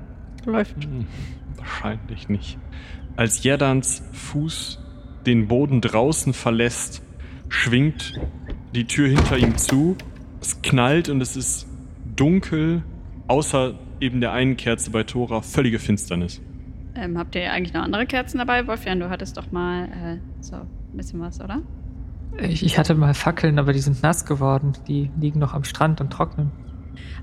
[0.45, 0.83] läuft.
[0.83, 1.05] Hm,
[1.57, 2.57] wahrscheinlich nicht.
[3.15, 4.79] Als Jerdans Fuß
[5.27, 7.03] den Boden draußen verlässt,
[7.49, 8.19] schwingt
[8.73, 9.95] die Tür hinter ihm zu.
[10.41, 11.67] Es knallt und es ist
[12.15, 12.81] dunkel,
[13.27, 16.41] außer eben der einen Kerze bei Tora, völlige Finsternis.
[16.95, 18.65] Ähm, habt ihr eigentlich noch andere Kerzen dabei?
[18.65, 21.61] Wolfjan, du hattest doch mal äh, so ein bisschen was, oder?
[22.41, 24.73] Ich, ich hatte mal Fackeln, aber die sind nass geworden.
[24.87, 26.51] Die liegen noch am Strand und trocknen.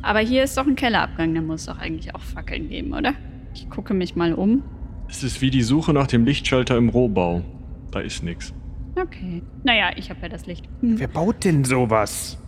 [0.02, 3.14] Aber hier ist doch ein Kellerabgang, da muss es doch eigentlich auch Fackeln geben, oder?
[3.54, 4.62] Ich gucke mich mal um.
[5.08, 7.42] Es ist wie die Suche nach dem Lichtschalter im Rohbau.
[7.90, 8.52] Da ist nichts.
[8.96, 9.42] Okay.
[9.64, 10.68] Naja, ich habe ja das Licht.
[10.80, 12.38] Wer baut denn sowas?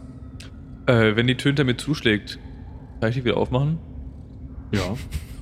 [0.86, 2.38] Äh, wenn die Tür hinter mir zuschlägt,
[3.00, 3.78] kann ich die wieder aufmachen?
[4.72, 4.96] Ja.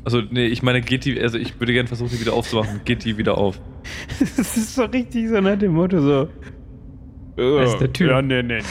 [0.05, 2.81] Also, nee, ich meine, geht die, also ich würde gerne versuchen, die wieder aufzumachen.
[2.85, 3.61] Geht die wieder auf?
[4.19, 6.29] Das ist so richtig so nach dem Motto so.
[7.37, 8.11] Das ist der Tür.
[8.13, 8.65] Ja, nee, nee, nee.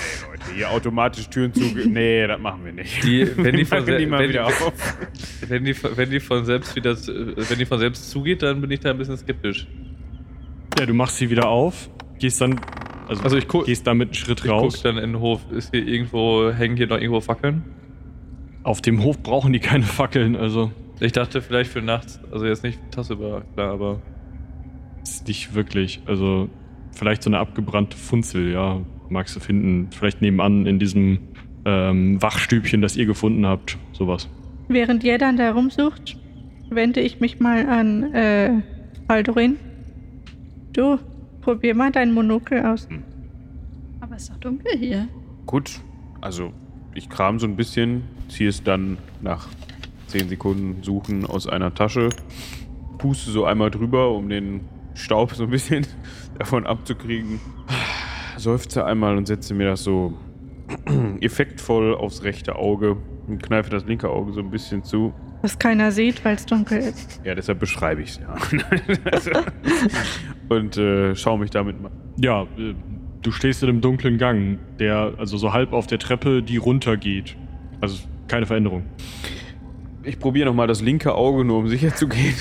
[0.56, 1.62] Hier automatisch Türen zu.
[1.88, 3.04] Nee, das machen wir nicht.
[3.04, 4.74] Die, wenn die von, machen die mal wenn, wieder auf.
[5.48, 8.80] wenn, die, wenn die von selbst wieder, wenn die von selbst zugeht, dann bin ich
[8.80, 9.68] da ein bisschen skeptisch.
[10.80, 11.90] Ja, du machst sie wieder auf,
[12.20, 12.60] gehst dann,
[13.08, 14.82] also, Also ich guck- gehst damit einen Schritt Ich guck raus.
[14.82, 15.42] dann in den Hof.
[15.52, 17.64] Ist hier irgendwo, hängen hier noch irgendwo Fackeln?
[18.64, 22.64] Auf dem Hof brauchen die keine Fackeln, also Ich dachte vielleicht für nachts, also jetzt
[22.64, 24.02] nicht tagsüber, klar, aber
[25.04, 26.02] ist nicht wirklich.
[26.06, 26.48] Also
[26.94, 28.80] vielleicht so eine abgebrannte Funzel, ja,
[29.14, 29.88] magst du finden.
[29.92, 31.20] Vielleicht nebenan in diesem
[31.66, 34.28] ähm, Wachstübchen, das ihr gefunden habt, sowas.
[34.68, 36.18] Während Jedan da rumsucht,
[36.70, 38.62] wende ich mich mal an äh,
[39.08, 39.58] Aldorin.
[40.74, 41.00] Du,
[41.42, 42.88] probier mal dein Monokel aus.
[44.02, 45.08] Aber es ist doch dunkel hier.
[45.46, 45.80] Gut,
[46.20, 46.52] also
[46.96, 49.48] ich kram so ein bisschen, ziehe es dann nach
[50.08, 52.10] 10 Sekunden Suchen aus einer Tasche,
[52.98, 54.62] puste so einmal drüber, um den
[54.94, 55.86] Staub so ein bisschen
[56.40, 57.40] davon abzukriegen,
[58.44, 60.14] seufze einmal und setze mir das so
[61.22, 65.14] effektvoll aufs rechte Auge und kneife das linke Auge so ein bisschen zu.
[65.42, 67.20] Was keiner sieht, weil es dunkel ist.
[67.26, 68.36] Ja, deshalb beschreibe ich es ja.
[70.50, 71.92] Und äh, schaue mich damit mal.
[72.18, 72.76] Ja, äh,
[73.22, 77.36] du stehst in einem dunklen Gang, der also so halb auf der Treppe, die runtergeht.
[77.82, 78.84] Also keine Veränderung.
[80.04, 82.36] Ich probiere nochmal das linke Auge, nur um sicher zu gehen.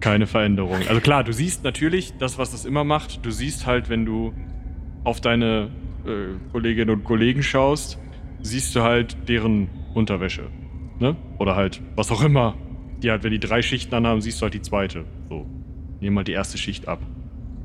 [0.00, 0.80] Keine Veränderung.
[0.88, 3.24] Also klar, du siehst natürlich das, was das immer macht.
[3.24, 4.32] Du siehst halt, wenn du
[5.04, 5.70] auf deine
[6.06, 7.98] äh, Kolleginnen und Kollegen schaust,
[8.40, 10.44] siehst du halt deren Unterwäsche.
[11.00, 11.16] Ne?
[11.38, 12.56] Oder halt, was auch immer.
[13.02, 15.04] Die halt, wenn die drei Schichten anhaben, siehst du halt die zweite.
[15.28, 15.46] So.
[16.00, 17.00] Nehmen mal die erste Schicht ab.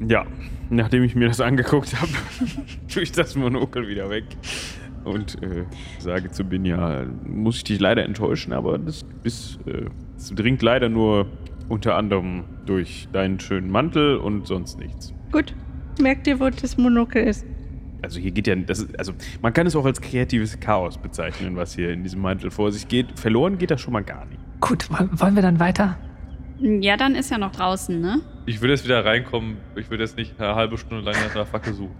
[0.07, 0.25] Ja,
[0.69, 2.11] nachdem ich mir das angeguckt habe,
[2.91, 4.25] tue ich das Monokel wieder weg
[5.03, 5.65] und äh,
[5.99, 10.89] sage zu Binja, muss ich dich leider enttäuschen, aber das, ist, äh, das dringt leider
[10.89, 11.27] nur
[11.69, 15.13] unter anderem durch deinen schönen Mantel und sonst nichts.
[15.31, 15.53] Gut.
[16.01, 17.45] Merkt ihr, wo das Monokel ist?
[18.01, 21.55] Also hier geht ja, das ist, also man kann es auch als kreatives Chaos bezeichnen,
[21.55, 23.17] was hier in diesem Mantel vor sich geht.
[23.19, 24.39] Verloren geht das schon mal gar nicht.
[24.59, 25.97] Gut, woll- wollen wir dann weiter?
[26.59, 28.21] Ja, dann ist ja noch draußen, ne?
[28.45, 29.57] ich würde jetzt wieder reinkommen.
[29.75, 31.95] Ich würde jetzt nicht eine halbe Stunde lang nach einer Fackel suchen.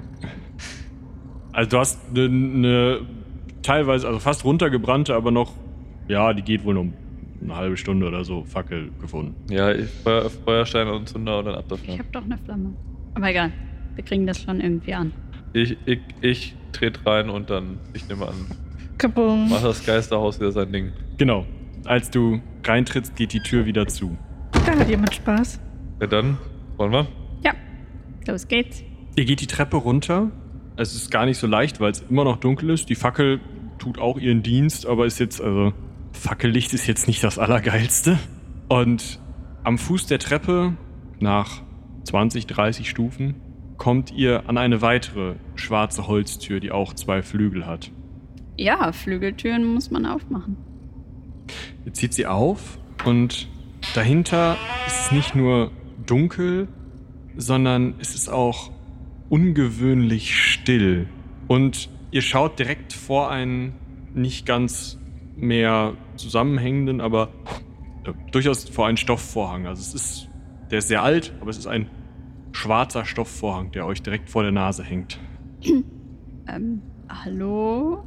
[1.53, 3.01] Also du hast eine ne,
[3.61, 5.53] teilweise, also fast runtergebrannte, aber noch,
[6.07, 6.93] ja, die geht wohl um
[7.43, 9.35] eine halbe Stunde oder so, Fackel gefunden.
[9.51, 11.97] Ja, ich, Feuer, Feuerstein und Zunder und dann ab Ich dafür.
[11.99, 12.73] habe doch eine Flamme.
[13.15, 13.51] Aber egal.
[13.95, 15.11] Wir kriegen das schon irgendwie an.
[15.53, 18.33] Ich, ich, ich trete rein und dann, ich nehme an,
[18.97, 19.49] Kabum.
[19.49, 20.91] macht das Geisterhaus wieder sein Ding.
[21.17, 21.45] Genau.
[21.85, 24.17] Als du reintrittst, geht die Tür wieder zu.
[24.65, 25.59] Da hat jemand Spaß.
[26.01, 26.37] Ja, dann,
[26.77, 27.07] wollen wir?
[27.43, 27.51] Ja.
[28.25, 28.83] Los geht's.
[29.15, 30.31] Ihr geht die Treppe runter.
[30.75, 32.89] Es ist gar nicht so leicht, weil es immer noch dunkel ist.
[32.89, 33.39] Die Fackel
[33.77, 35.73] tut auch ihren Dienst, aber ist jetzt, also,
[36.13, 38.17] Fackellicht ist jetzt nicht das Allergeilste.
[38.69, 39.19] Und
[39.63, 40.77] am Fuß der Treppe,
[41.19, 41.61] nach
[42.05, 43.35] 20, 30 Stufen,
[43.77, 47.91] kommt ihr an eine weitere schwarze Holztür, die auch zwei Flügel hat.
[48.55, 50.57] Ja, Flügeltüren muss man aufmachen.
[51.85, 53.49] Ihr zieht sie auf und
[53.95, 54.57] dahinter
[54.87, 55.71] ist es nicht nur
[56.05, 56.67] dunkel,
[57.35, 58.71] sondern es ist auch
[59.29, 61.07] ungewöhnlich still.
[61.47, 63.73] Und ihr schaut direkt vor einen
[64.13, 64.99] nicht ganz
[65.35, 67.29] mehr zusammenhängenden, aber
[68.05, 69.67] äh, durchaus vor einen Stoffvorhang.
[69.67, 70.29] Also es ist,
[70.71, 71.89] der ist sehr alt, aber es ist ein
[72.51, 75.19] schwarzer Stoffvorhang, der euch direkt vor der Nase hängt.
[76.45, 78.03] Ähm, hallo?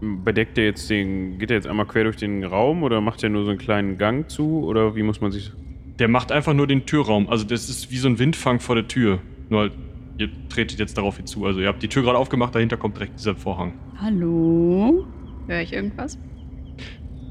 [0.00, 3.30] bedeckt der jetzt den, geht der jetzt einmal quer durch den Raum oder macht der
[3.30, 5.52] nur so einen kleinen Gang zu oder wie muss man sich.
[5.98, 7.28] Der macht einfach nur den Türraum.
[7.28, 9.20] Also das ist wie so ein Windfang vor der Tür.
[9.50, 9.72] Nur halt,
[10.18, 11.44] ihr tretet jetzt darauf hinzu.
[11.44, 13.74] Also ihr habt die Tür gerade aufgemacht, dahinter kommt direkt dieser Vorhang.
[13.98, 15.06] Hallo?
[15.46, 16.18] Höre ich irgendwas?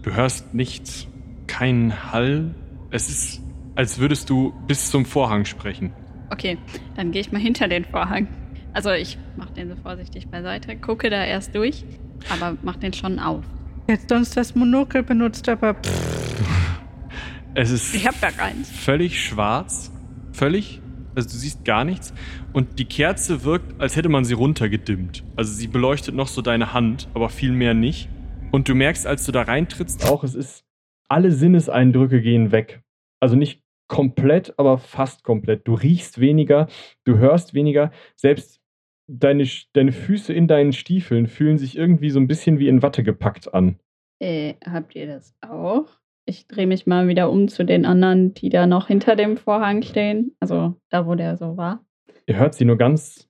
[0.02, 1.08] Du hörst nichts.
[1.48, 2.54] Keinen Hall.
[2.92, 3.42] Es ist,
[3.76, 5.92] als würdest du bis zum Vorhang sprechen.
[6.32, 6.58] Okay,
[6.96, 8.28] dann gehe ich mal hinter den Vorhang.
[8.74, 11.84] Also ich mache den so vorsichtig beiseite, gucke da erst durch,
[12.30, 13.44] aber mach den schon auf.
[13.88, 15.76] Jetzt sonst das Monokel benutzt, aber
[17.56, 18.70] Es ist Ich hab gar keins.
[18.70, 19.92] völlig schwarz.
[20.32, 20.82] Völlig.
[21.16, 22.14] Also du siehst gar nichts.
[22.54, 25.24] Und die Kerze wirkt, als hätte man sie runtergedimmt.
[25.36, 28.08] Also sie beleuchtet noch so deine Hand, aber viel mehr nicht.
[28.52, 30.66] Und du merkst, als du da reintrittst, auch es ist.
[31.08, 32.82] Alle Sinneseindrücke gehen weg.
[33.20, 35.68] Also nicht komplett, aber fast komplett.
[35.68, 36.68] Du riechst weniger,
[37.04, 37.92] du hörst weniger.
[38.16, 38.62] Selbst
[39.08, 43.04] deine, deine Füße in deinen Stiefeln fühlen sich irgendwie so ein bisschen wie in Watte
[43.04, 43.80] gepackt an.
[44.20, 45.88] Äh, habt ihr das auch?
[46.26, 49.82] Ich drehe mich mal wieder um zu den anderen, die da noch hinter dem Vorhang
[49.82, 50.36] stehen.
[50.40, 51.84] Also da, wo der so war.
[52.28, 53.28] Ihr hört sie nur ganz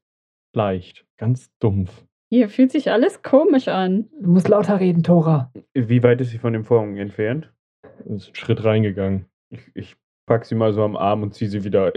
[0.54, 2.06] leicht, ganz dumpf.
[2.30, 4.08] Hier fühlt sich alles komisch an.
[4.22, 5.52] Du musst lauter reden, Tora.
[5.74, 7.52] Wie weit ist sie von dem Vorhang entfernt?
[8.06, 9.26] Ist einen Schritt reingegangen.
[9.50, 9.96] Ich, ich
[10.28, 11.92] pack sie mal so am Arm und ziehe sie wieder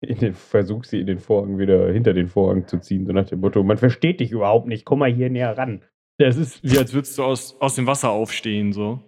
[0.00, 3.26] in den, versuch sie in den Vorhang wieder hinter den Vorhang zu ziehen, so nach
[3.26, 5.82] dem Motto, man versteht dich überhaupt nicht, komm mal hier näher ran.
[6.18, 9.00] Ja, es ist wie als würdest du aus, aus dem Wasser aufstehen, so.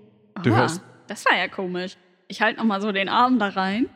[0.43, 1.97] Du Aha, hörst- Das war ja komisch.
[2.27, 3.87] Ich halte nochmal so den Arm da rein.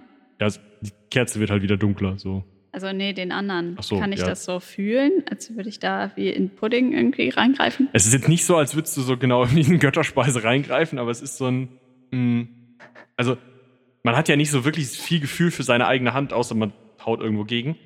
[0.41, 2.45] Ja, es, die Kerze wird halt wieder dunkler, so.
[2.73, 3.77] Also nee, den anderen.
[3.81, 4.27] So, Kann ich ja.
[4.27, 7.89] das so fühlen, als würde ich da wie in Pudding irgendwie reingreifen?
[7.93, 11.11] Es ist jetzt nicht so, als würdest du so genau in diesen Götterspeise reingreifen, aber
[11.11, 11.69] es ist so ein.
[12.11, 12.47] Mh,
[13.17, 13.37] also,
[14.03, 16.73] man hat ja nicht so wirklich viel Gefühl für seine eigene Hand, außer man
[17.05, 17.77] haut irgendwo gegen.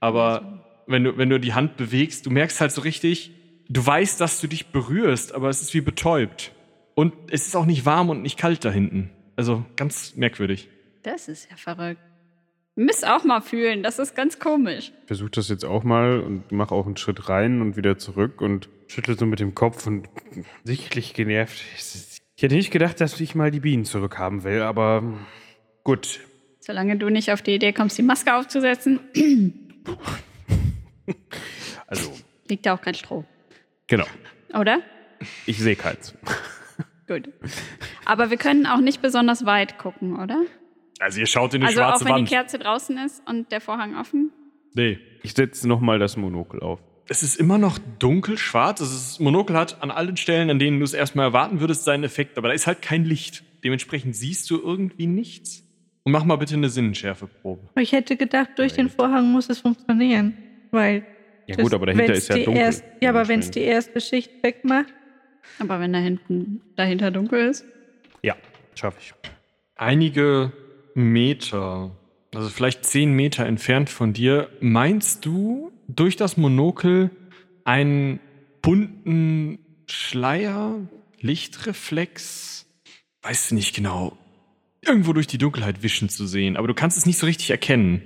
[0.00, 3.32] Aber wenn du, wenn du die Hand bewegst, du merkst halt so richtig,
[3.68, 6.52] du weißt, dass du dich berührst, aber es ist wie betäubt.
[6.94, 9.10] Und es ist auch nicht warm und nicht kalt da hinten.
[9.36, 10.68] Also ganz merkwürdig.
[11.02, 12.00] Das ist ja verrückt.
[12.74, 14.92] Müsst auch mal fühlen, das ist ganz komisch.
[15.02, 18.40] Ich versuche das jetzt auch mal und mache auch einen Schritt rein und wieder zurück
[18.40, 20.08] und schüttle so mit dem Kopf und
[20.64, 21.62] sichtlich genervt.
[22.34, 25.02] Ich hätte nicht gedacht, dass ich mal die Bienen zurückhaben will, aber
[25.84, 26.20] gut.
[26.60, 29.00] Solange du nicht auf die Idee kommst, die Maske aufzusetzen,
[31.86, 32.10] Also,
[32.48, 33.24] liegt da auch kein Stroh.
[33.86, 34.06] genau.
[34.58, 34.80] Oder?
[35.46, 36.14] Ich sehe keins.
[37.06, 37.28] Gut.
[38.06, 40.40] Aber wir können auch nicht besonders weit gucken, oder?
[41.02, 42.28] Also ihr schaut in die also auch schwarze wenn Wand.
[42.30, 44.30] die Kerze draußen ist und der Vorhang offen.
[44.74, 44.98] nee.
[45.24, 46.80] Ich setze nochmal das Monokel auf.
[47.08, 48.80] Es ist immer noch dunkelschwarz.
[48.80, 52.02] Also das Monokel hat an allen Stellen, an denen du es erstmal erwarten würdest, seinen
[52.02, 52.38] Effekt.
[52.38, 53.44] Aber da ist halt kein Licht.
[53.62, 55.62] Dementsprechend siehst du irgendwie nichts.
[56.02, 57.68] Und mach mal bitte eine Sinnenschärfeprobe.
[57.80, 60.36] ich hätte gedacht, durch den Vorhang muss es funktionieren.
[60.72, 61.06] Weil.
[61.46, 62.56] Ja das- gut, aber dahinter ist ja dunkel.
[62.56, 64.92] Erst, ja, aber wenn es die erste Schicht wegmacht,
[65.60, 67.64] Aber wenn da hinten dahinter dunkel ist.
[68.22, 68.34] Ja,
[68.74, 69.14] schaffe ich.
[69.76, 70.52] Einige
[70.94, 71.90] Meter,
[72.34, 77.10] also vielleicht zehn Meter entfernt von dir, meinst du durch das Monokel
[77.64, 78.20] einen
[78.62, 80.76] bunten Schleier,
[81.20, 82.66] Lichtreflex,
[83.22, 84.16] weißt du nicht genau,
[84.84, 88.02] irgendwo durch die Dunkelheit wischen zu sehen, aber du kannst es nicht so richtig erkennen.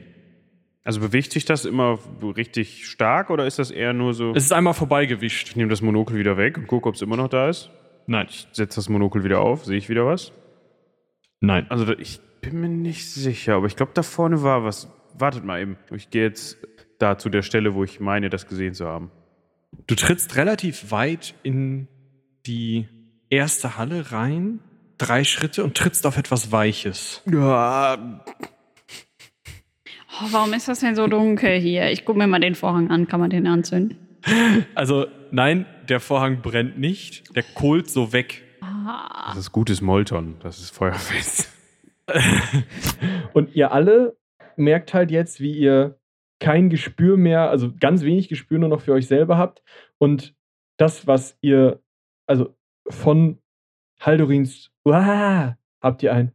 [0.84, 4.32] Also bewegt sich das immer richtig stark oder ist das eher nur so.
[4.36, 5.48] Es ist einmal vorbeigewischt.
[5.48, 7.70] ich nehme das Monokel wieder weg und gucke, ob es immer noch da ist.
[8.06, 10.32] Nein, Setze das Monokel wieder auf, sehe ich wieder was?
[11.40, 11.66] nein.
[11.70, 12.20] Also ich
[12.50, 14.88] bin mir nicht sicher, aber ich glaube, da vorne war was.
[15.18, 15.76] Wartet mal eben.
[15.94, 16.58] Ich gehe jetzt
[16.98, 19.10] da zu der Stelle, wo ich meine, das gesehen zu haben.
[19.86, 21.88] Du trittst relativ weit in
[22.46, 22.88] die
[23.30, 24.60] erste Halle rein,
[24.98, 27.22] drei Schritte und trittst auf etwas Weiches.
[27.30, 28.22] Ja,
[30.18, 31.90] Oh, warum ist das denn so dunkel hier?
[31.90, 33.06] Ich gucke mir mal den Vorhang an.
[33.06, 33.98] Kann man den anzünden?
[34.74, 37.36] Also, nein, der Vorhang brennt nicht.
[37.36, 38.42] Der kohlt so weg.
[38.62, 40.36] Ah, das ist gutes Molton.
[40.42, 41.50] Das ist feuerfest.
[43.32, 44.16] Und ihr alle
[44.56, 45.98] merkt halt jetzt, wie ihr
[46.40, 49.62] kein Gespür mehr, also ganz wenig Gespür nur noch für euch selber habt.
[49.98, 50.34] Und
[50.78, 51.82] das, was ihr,
[52.26, 52.54] also
[52.88, 53.38] von
[54.00, 56.32] Haldorins habt ihr ein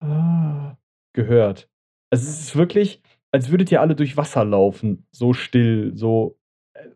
[0.00, 0.76] Ah
[1.12, 1.68] gehört.
[2.10, 5.06] Also es ist wirklich, als würdet ihr alle durch Wasser laufen.
[5.10, 6.38] So still, so.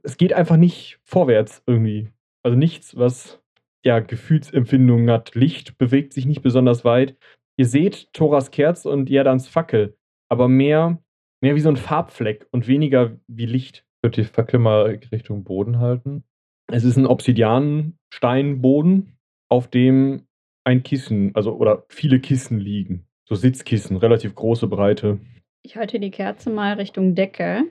[0.03, 2.09] Es geht einfach nicht vorwärts irgendwie.
[2.43, 3.41] Also nichts, was
[3.85, 5.35] ja Gefühlsempfindungen hat.
[5.35, 7.17] Licht bewegt sich nicht besonders weit.
[7.59, 9.97] Ihr seht Thoras Kerze und Jerdans Fackel,
[10.29, 11.03] aber mehr,
[11.41, 13.87] mehr wie so ein Farbfleck und weniger wie Licht.
[13.97, 16.25] Ich würde die Fackel mal Richtung Boden halten.
[16.71, 19.17] Es ist ein Obsidiansteinboden,
[19.49, 20.27] auf dem
[20.65, 23.07] ein Kissen, also oder viele Kissen liegen.
[23.25, 25.19] So Sitzkissen, relativ große Breite.
[25.63, 27.63] ich halte die Kerze mal Richtung Decke.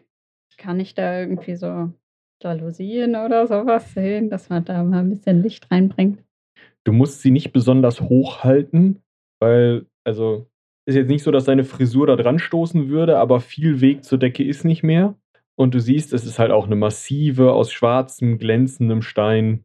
[0.58, 1.92] Kann ich da irgendwie so
[2.42, 6.24] Jalousien oder sowas sehen, dass man da mal ein bisschen Licht reinbringt?
[6.86, 9.02] Du musst sie nicht besonders hoch halten,
[9.46, 10.48] weil, also,
[10.88, 14.18] ist jetzt nicht so, dass deine Frisur da dran stoßen würde, aber viel Weg zur
[14.18, 15.16] Decke ist nicht mehr.
[15.56, 19.64] Und du siehst, es ist halt auch eine massive, aus schwarzem, glänzendem Stein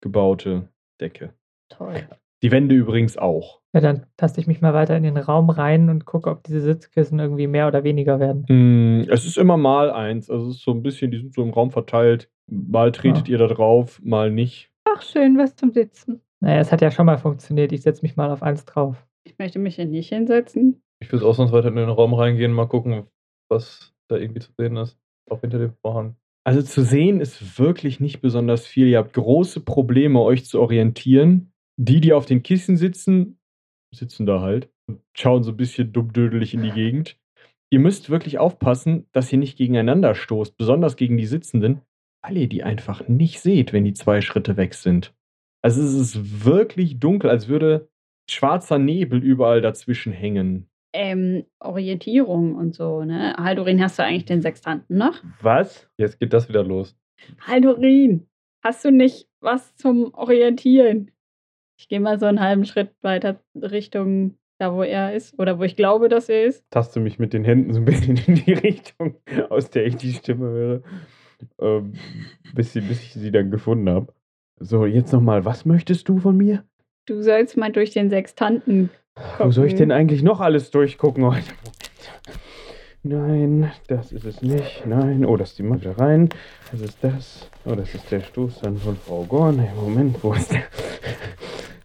[0.00, 0.68] gebaute
[1.00, 1.32] Decke.
[1.68, 2.08] Toll.
[2.42, 3.60] Die Wände übrigens auch.
[3.74, 6.60] Ja, dann taste ich mich mal weiter in den Raum rein und gucke, ob diese
[6.60, 8.44] Sitzkissen irgendwie mehr oder weniger werden.
[8.48, 10.30] Mm, Es ist immer mal eins.
[10.30, 12.30] Also es ist so ein bisschen, die sind so im Raum verteilt.
[12.46, 13.30] Mal tretet Ah.
[13.30, 14.70] ihr da drauf, mal nicht.
[14.84, 16.20] Ach, schön, was zum Sitzen.
[16.40, 17.72] Naja, es hat ja schon mal funktioniert.
[17.72, 19.06] Ich setze mich mal auf eins drauf.
[19.24, 20.82] Ich möchte mich hier nicht hinsetzen.
[21.00, 23.06] Ich würde ausnahmsweise in den Raum reingehen, mal gucken,
[23.50, 24.98] was da irgendwie zu sehen ist.
[25.28, 26.16] Auch hinter dem Vorhang.
[26.46, 28.86] Also zu sehen ist wirklich nicht besonders viel.
[28.86, 31.52] Ihr habt große Probleme, euch zu orientieren.
[31.76, 33.38] Die, die auf den Kissen sitzen,
[33.92, 37.18] sitzen da halt und schauen so ein bisschen dummdödelig in die Gegend.
[37.70, 41.82] Ihr müsst wirklich aufpassen, dass ihr nicht gegeneinander stoßt, besonders gegen die Sitzenden,
[42.22, 45.15] weil ihr die einfach nicht seht, wenn die zwei Schritte weg sind.
[45.66, 47.88] Also es ist wirklich dunkel, als würde
[48.30, 50.68] schwarzer Nebel überall dazwischen hängen.
[50.92, 53.34] Ähm, Orientierung und so, ne?
[53.36, 55.24] Haldorin, hast du eigentlich den Sextanten noch?
[55.40, 55.90] Was?
[55.98, 56.96] Jetzt geht das wieder los.
[57.40, 58.28] Haldorin,
[58.62, 61.10] hast du nicht was zum Orientieren?
[61.80, 65.36] Ich gehe mal so einen halben Schritt weiter Richtung da, wo er ist.
[65.36, 66.64] Oder wo ich glaube, dass er ist.
[66.70, 69.16] taste mich mit den Händen so ein bisschen in die Richtung,
[69.50, 70.82] aus der ich die Stimme höre,
[71.60, 71.94] ähm,
[72.54, 74.15] bis, sie, bis ich sie dann gefunden habe.
[74.58, 76.64] So, jetzt nochmal, was möchtest du von mir?
[77.04, 78.88] Du sollst mal durch den Sextanten.
[79.38, 79.90] Wo soll ich gucken.
[79.90, 81.52] denn eigentlich noch alles durchgucken heute?
[83.02, 84.84] Nein, das ist es nicht.
[84.86, 86.30] Nein, oh, das ist die Matte rein.
[86.72, 87.50] Das ist das.
[87.66, 89.58] Oh, das ist der Stoßzahn von Frau Gorn.
[89.58, 90.64] Hey, Moment, wo ist der?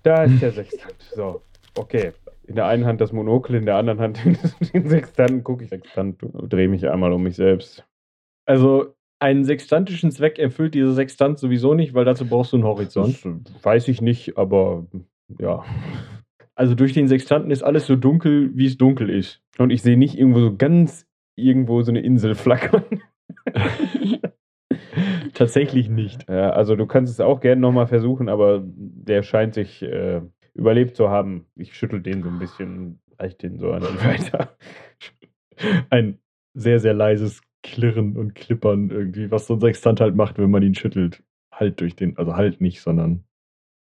[0.04, 0.96] Da ist der Sextant.
[1.14, 1.42] So,
[1.78, 2.14] okay.
[2.48, 4.20] In der einen Hand das Monokel, in der anderen Hand
[4.74, 5.44] den Sextanten.
[5.44, 7.86] Gucke ich Sextant, drehe mich einmal um mich selbst.
[8.46, 13.24] Also einen sextantischen Zweck erfüllt dieser Sextant sowieso nicht, weil dazu brauchst du einen Horizont.
[13.24, 14.88] Das weiß ich nicht, aber
[15.40, 15.64] ja.
[16.56, 19.42] Also durch den Sextanten ist alles so dunkel, wie es dunkel ist.
[19.60, 22.84] Und ich sehe nicht irgendwo so ganz irgendwo so eine Insel flackern.
[25.36, 26.28] Tatsächlich nicht.
[26.28, 30.22] Ja, also du kannst es auch gerne nochmal versuchen, aber der scheint sich äh,
[30.56, 31.46] überlebt zu haben.
[31.56, 34.58] Ich schüttel den so ein bisschen, reich den so an die weiter.
[35.92, 36.18] Ein
[36.54, 40.64] sehr, sehr leises Klirren und Klippern irgendwie, was so ein Sextant halt macht, wenn man
[40.64, 41.24] ihn schüttelt.
[41.54, 43.24] Halt durch den, also halt nicht, sondern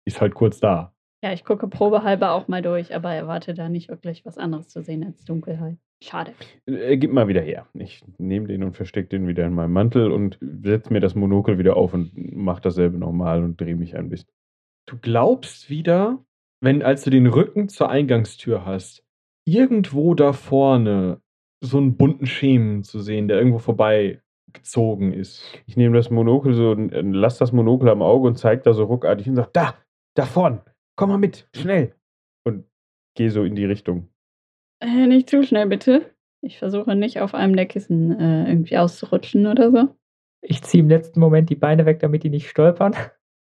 [0.06, 0.94] ist halt kurz da.
[1.24, 4.82] Ja, ich gucke probehalber auch mal durch, aber erwarte da nicht wirklich was anderes zu
[4.84, 5.78] sehen als Dunkelheit.
[6.04, 6.34] Schade.
[6.66, 7.66] Äh, gib mal wieder her.
[7.74, 11.58] Ich nehme den und verstecke den wieder in meinem Mantel und setze mir das Monokel
[11.58, 14.28] wieder auf und mache dasselbe nochmal und drehe mich ein bisschen.
[14.86, 16.20] Du glaubst wieder,
[16.60, 19.06] wenn als du den Rücken zur Eingangstür hast,
[19.46, 21.22] irgendwo da vorne
[21.64, 25.44] so einen bunten Schemen zu sehen, der irgendwo vorbei gezogen ist.
[25.66, 28.74] Ich nehme das Monokel so, und, äh, lass das Monokel am Auge und zeige da
[28.74, 29.76] so ruckartig und sage, da,
[30.16, 30.62] da vorn,
[30.96, 31.96] komm mal mit, schnell.
[32.46, 32.66] Und
[33.16, 34.10] gehe so in die Richtung.
[34.82, 36.14] Äh, nicht zu schnell, bitte.
[36.42, 39.96] Ich versuche nicht auf einem der Kissen äh, irgendwie auszurutschen oder so.
[40.42, 42.94] Ich ziehe im letzten Moment die Beine weg, damit die nicht stolpern.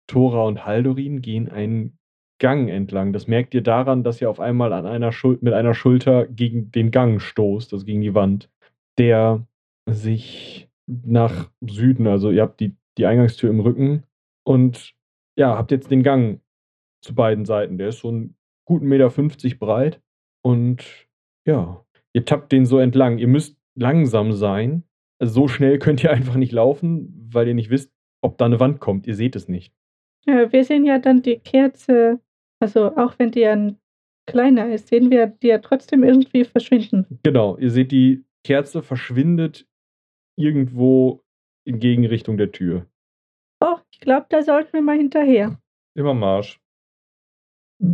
[0.08, 1.98] Tora und Haldorin gehen einen
[2.42, 3.14] Gang entlang.
[3.14, 5.12] Das merkt ihr daran, dass ihr auf einmal an einer
[5.42, 8.50] mit einer Schulter gegen den Gang stoßt, also gegen die Wand,
[8.98, 9.46] der
[9.88, 14.04] sich nach Süden, also ihr habt die, die Eingangstür im Rücken
[14.44, 14.96] und
[15.38, 16.42] ja, habt jetzt den Gang
[17.04, 17.78] zu beiden Seiten.
[17.78, 18.36] Der ist so einen
[18.66, 20.02] guten Meter 50 breit
[20.44, 21.08] und
[21.46, 23.20] ja, ihr tappt den so entlang.
[23.20, 24.84] Ihr müsst langsam sein.
[25.20, 28.60] Also so schnell könnt ihr einfach nicht laufen, weil ihr nicht wisst, ob da eine
[28.60, 29.06] Wand kommt.
[29.06, 29.76] Ihr seht es nicht.
[30.26, 32.20] Wir sehen ja dann die Kerze,
[32.62, 33.78] also auch wenn die ja n-
[34.28, 37.20] kleiner ist, sehen wir die ja trotzdem irgendwie verschwinden.
[37.24, 39.68] Genau, ihr seht, die Kerze verschwindet
[40.38, 41.22] irgendwo
[41.66, 42.86] in Gegenrichtung der Tür.
[43.64, 45.60] Oh, ich glaube, da sollten wir mal hinterher.
[45.96, 46.60] Immer Marsch.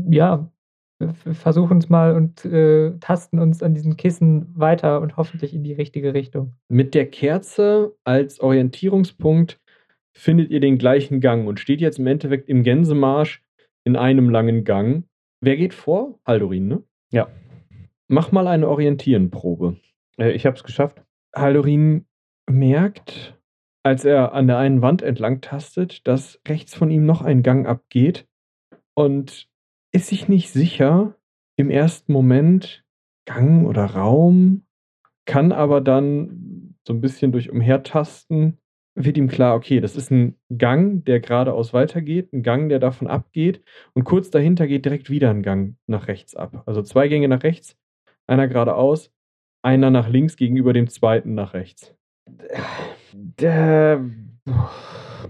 [0.10, 0.52] Ja,
[1.00, 5.64] wir versuchen es mal und äh, tasten uns an diesen Kissen weiter und hoffentlich in
[5.64, 6.54] die richtige Richtung.
[6.70, 9.60] Mit der Kerze als Orientierungspunkt
[10.16, 13.44] findet ihr den gleichen Gang und steht jetzt im Endeffekt im Gänsemarsch
[13.88, 15.06] in einem langen Gang.
[15.40, 16.20] Wer geht vor?
[16.26, 16.84] Haldorin, ne?
[17.10, 17.30] Ja.
[18.10, 19.78] Mach mal eine Orientierenprobe.
[20.20, 21.02] Äh, ich habe es geschafft.
[21.34, 22.06] Haldorin
[22.50, 23.40] merkt,
[23.84, 27.66] als er an der einen Wand entlang tastet, dass rechts von ihm noch ein Gang
[27.66, 28.28] abgeht
[28.94, 29.48] und
[29.94, 31.16] ist sich nicht sicher
[31.56, 32.84] im ersten Moment,
[33.26, 34.66] Gang oder Raum,
[35.26, 38.58] kann aber dann so ein bisschen durch Umhertasten,
[39.00, 43.08] wird ihm klar, okay, das ist ein Gang, der geradeaus weitergeht, ein Gang, der davon
[43.08, 43.62] abgeht
[43.94, 46.64] und kurz dahinter geht direkt wieder ein Gang nach rechts ab.
[46.66, 47.78] Also zwei Gänge nach rechts,
[48.26, 49.12] einer geradeaus,
[49.62, 51.94] einer nach links gegenüber dem zweiten nach rechts.
[53.38, 54.02] Da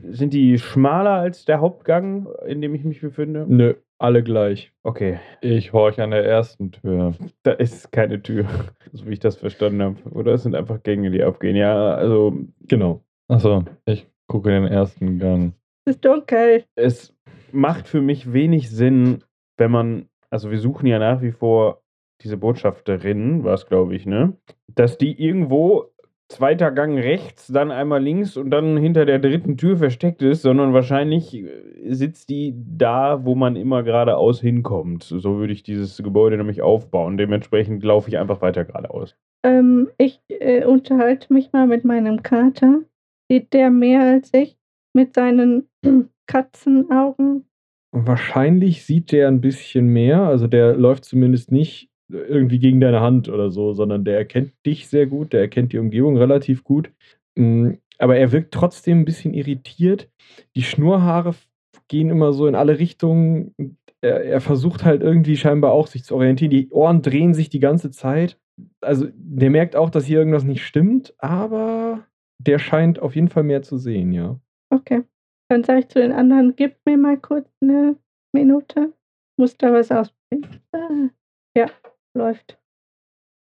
[0.04, 3.46] Sind die schmaler als der Hauptgang, in dem ich mich befinde?
[3.48, 4.72] Nö, alle gleich.
[4.84, 7.16] Okay, Ich horch an der ersten Tür.
[7.44, 8.46] da ist keine Tür,
[8.94, 9.98] so wie ich das verstanden habe.
[10.12, 11.56] Oder es sind einfach Gänge, die aufgehen.
[11.56, 13.04] Ja, also Genau.
[13.30, 15.54] Achso, ich gucke den ersten Gang.
[15.86, 16.64] Es ist dunkel.
[16.76, 17.14] es
[17.52, 19.24] macht für mich wenig Sinn,
[19.58, 21.82] wenn man, also wir suchen ja nach wie vor
[22.22, 24.34] diese Botschafterin, war es glaube ich, ne?
[24.74, 25.92] Dass die irgendwo
[26.30, 30.74] zweiter Gang rechts, dann einmal links und dann hinter der dritten Tür versteckt ist, sondern
[30.74, 31.48] wahrscheinlich äh,
[31.86, 35.04] sitzt die da, wo man immer geradeaus hinkommt.
[35.04, 37.18] So würde ich dieses Gebäude nämlich aufbauen.
[37.18, 39.16] Dementsprechend laufe ich einfach weiter geradeaus.
[39.44, 42.82] Ähm, ich äh, unterhalte mich mal mit meinem Kater.
[43.30, 44.58] Sieht der mehr als ich
[44.94, 45.70] mit seinen
[46.28, 47.46] Katzenaugen?
[47.92, 50.22] Wahrscheinlich sieht der ein bisschen mehr.
[50.24, 54.88] Also der läuft zumindest nicht irgendwie gegen deine Hand oder so, sondern der erkennt dich
[54.88, 56.92] sehr gut, der erkennt die Umgebung relativ gut.
[57.36, 60.10] Mm, Aber er wirkt trotzdem ein bisschen irritiert.
[60.56, 61.50] Die Schnurrhaare f-
[61.90, 63.54] gehen immer so in alle Richtungen.
[64.02, 66.52] Er, er versucht halt irgendwie scheinbar auch sich zu orientieren.
[66.52, 68.40] Die Ohren drehen sich die ganze Zeit.
[68.82, 72.06] Also der merkt auch, dass hier irgendwas nicht stimmt, aber
[72.40, 74.40] der scheint auf jeden Fall mehr zu sehen, ja.
[74.74, 75.04] Okay.
[75.50, 77.98] Dann sage ich zu den anderen, gib mir mal kurz eine
[78.34, 78.94] Minute.
[79.40, 80.62] Muss da was ausprobieren.
[80.74, 81.10] Ah,
[81.58, 81.68] Ja,
[82.16, 82.60] läuft.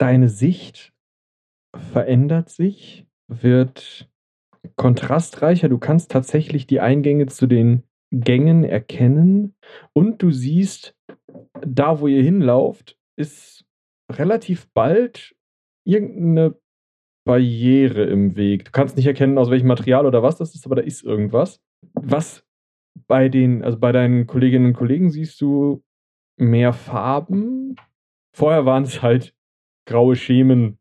[0.01, 0.93] deine Sicht
[1.77, 4.09] verändert sich, wird
[4.77, 5.69] kontrastreicher.
[5.69, 7.83] Du kannst tatsächlich die Eingänge zu den
[8.13, 9.55] Gängen erkennen
[9.93, 10.97] und du siehst,
[11.61, 13.65] da wo ihr hinlauft, ist
[14.11, 15.37] relativ bald
[15.87, 16.57] irgendeine
[17.25, 18.65] Barriere im Weg.
[18.67, 21.61] Du kannst nicht erkennen, aus welchem Material oder was das ist, aber da ist irgendwas.
[21.95, 22.45] Was
[23.07, 25.83] bei den, also bei deinen Kolleginnen und Kollegen siehst du
[26.37, 27.77] mehr Farben.
[28.35, 29.35] Vorher waren es halt
[29.87, 30.79] graue Schemen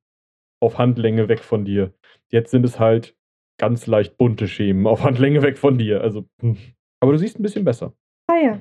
[0.61, 1.93] auf Handlänge weg von dir.
[2.29, 3.15] Jetzt sind es halt
[3.57, 6.01] ganz leicht bunte Schemen auf Handlänge weg von dir.
[6.01, 6.57] Also, hm.
[6.99, 7.93] aber du siehst ein bisschen besser.
[8.27, 8.59] Ah ja,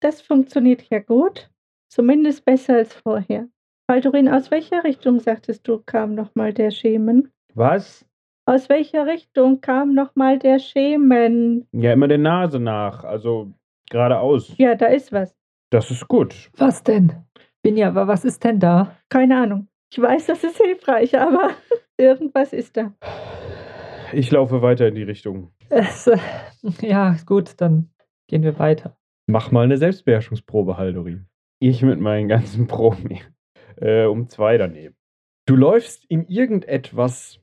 [0.00, 1.50] das funktioniert ja gut.
[1.88, 3.48] Zumindest besser als vorher.
[3.90, 7.30] Baldurin, aus welcher Richtung, sagtest du, kam nochmal der Schemen?
[7.54, 8.04] Was?
[8.44, 11.66] Aus welcher Richtung kam nochmal der Schemen?
[11.72, 13.52] Ja, immer der Nase nach, also
[13.90, 14.52] geradeaus.
[14.58, 15.36] Ja, da ist was.
[15.70, 16.50] Das ist gut.
[16.56, 17.12] Was denn?
[17.62, 18.96] Binja, wa- was ist denn da?
[19.08, 19.68] Keine Ahnung.
[19.92, 21.50] Ich weiß, das ist hilfreich, aber
[21.96, 22.92] irgendwas ist da.
[24.12, 25.52] Ich laufe weiter in die Richtung.
[25.68, 26.18] Es, äh,
[26.80, 27.90] ja, gut, dann
[28.28, 28.96] gehen wir weiter.
[29.28, 31.26] Mach mal eine Selbstbeherrschungsprobe, Haldorin.
[31.60, 33.22] Ich mit meinen ganzen Promi.
[33.80, 34.94] Äh, um zwei daneben.
[35.46, 37.38] Du läufst in irgendetwas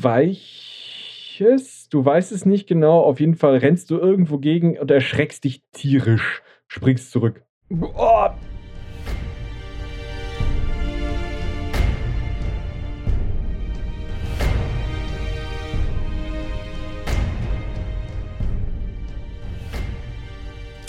[0.00, 0.28] Weiches.
[1.88, 3.00] Du weißt es nicht genau.
[3.02, 6.42] Auf jeden Fall rennst du irgendwo gegen und erschreckst dich tierisch.
[6.68, 7.42] Springst zurück.
[7.70, 8.28] Oh,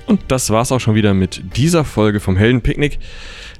[0.09, 2.97] Und das war's auch schon wieder mit dieser Folge vom Heldenpicknick.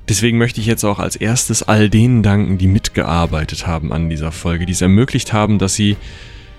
[0.09, 4.31] Deswegen möchte ich jetzt auch als erstes all denen danken, die mitgearbeitet haben an dieser
[4.31, 5.97] Folge, die es ermöglicht haben, dass sie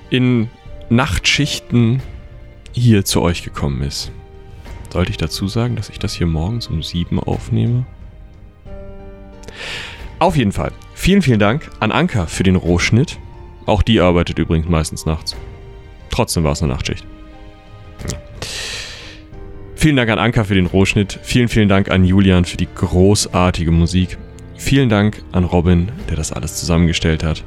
[0.09, 0.49] in
[0.89, 2.01] Nachtschichten
[2.71, 4.13] hier zu euch gekommen ist.
[4.93, 7.87] Sollte ich dazu sagen, dass ich das hier morgens um sieben aufnehme?
[10.21, 10.71] Auf jeden Fall.
[10.95, 13.19] Vielen, vielen Dank an Anka für den Rohschnitt.
[13.67, 15.35] Auch die arbeitet übrigens meistens nachts.
[16.11, 17.05] Trotzdem war es eine Nachtschicht.
[19.81, 21.18] Vielen Dank an Anka für den Rohschnitt.
[21.22, 24.18] Vielen, vielen Dank an Julian für die großartige Musik.
[24.59, 27.42] Vielen Dank an Robin, der das alles zusammengestellt hat.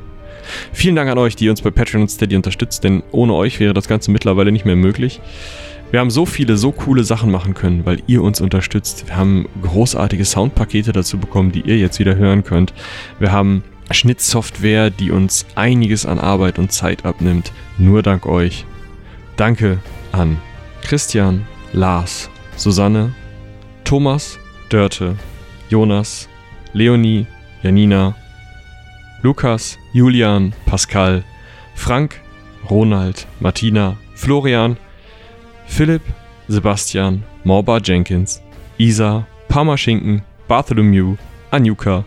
[0.71, 3.75] Vielen Dank an euch, die uns bei Patreon und Steady unterstützt, denn ohne euch wäre
[3.75, 5.21] das Ganze mittlerweile nicht mehr möglich.
[5.91, 9.05] Wir haben so viele, so coole Sachen machen können, weil ihr uns unterstützt.
[9.05, 12.73] Wir haben großartige Soundpakete dazu bekommen, die ihr jetzt wieder hören könnt.
[13.19, 17.51] Wir haben Schnittsoftware, die uns einiges an Arbeit und Zeit abnimmt.
[17.77, 18.65] Nur dank euch.
[19.35, 19.77] Danke
[20.11, 20.37] an
[20.81, 23.13] Christian, Lars, Susanne,
[23.83, 24.37] Thomas,
[24.69, 25.15] Dörte,
[25.69, 26.27] Jonas,
[26.73, 27.27] Leonie,
[27.63, 28.15] Janina,
[29.23, 31.23] Lukas, Julian, Pascal,
[31.75, 32.19] Frank,
[32.69, 34.77] Ronald, Martina, Florian,
[35.65, 36.03] Philipp,
[36.47, 38.41] Sebastian, Morba Jenkins,
[38.77, 41.15] Isa, Parmaschinken, Bartholomew,
[41.51, 42.05] Anjuka,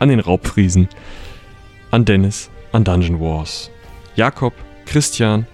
[0.00, 0.88] an den Raubfriesen,
[1.90, 3.70] an Dennis, an Dungeon Wars,
[4.16, 4.52] Jakob,
[4.86, 5.46] Christian,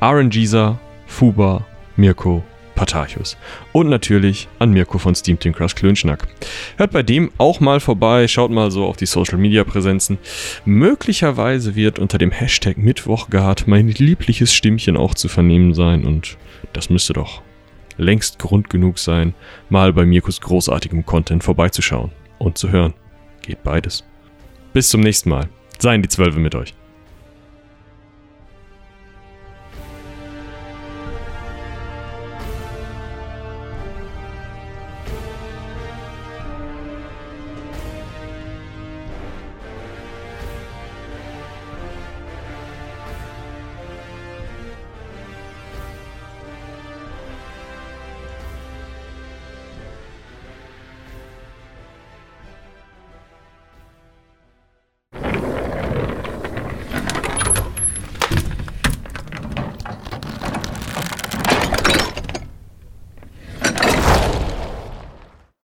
[0.00, 1.64] RNGisa, Fuba,
[1.96, 2.42] Mirko,
[2.84, 3.38] Patarchus.
[3.72, 6.28] Und natürlich an Mirko von Steam Team Crush Klönschnack.
[6.76, 10.18] Hört bei dem auch mal vorbei, schaut mal so auf die Social Media Präsenzen.
[10.66, 16.36] Möglicherweise wird unter dem Hashtag Mittwochgard mein liebliches Stimmchen auch zu vernehmen sein und
[16.74, 17.40] das müsste doch
[17.96, 19.34] längst Grund genug sein,
[19.70, 22.92] mal bei Mirkos großartigem Content vorbeizuschauen und zu hören.
[23.40, 24.04] Geht beides.
[24.72, 25.48] Bis zum nächsten Mal.
[25.78, 26.74] Seien die Zwölfe mit euch.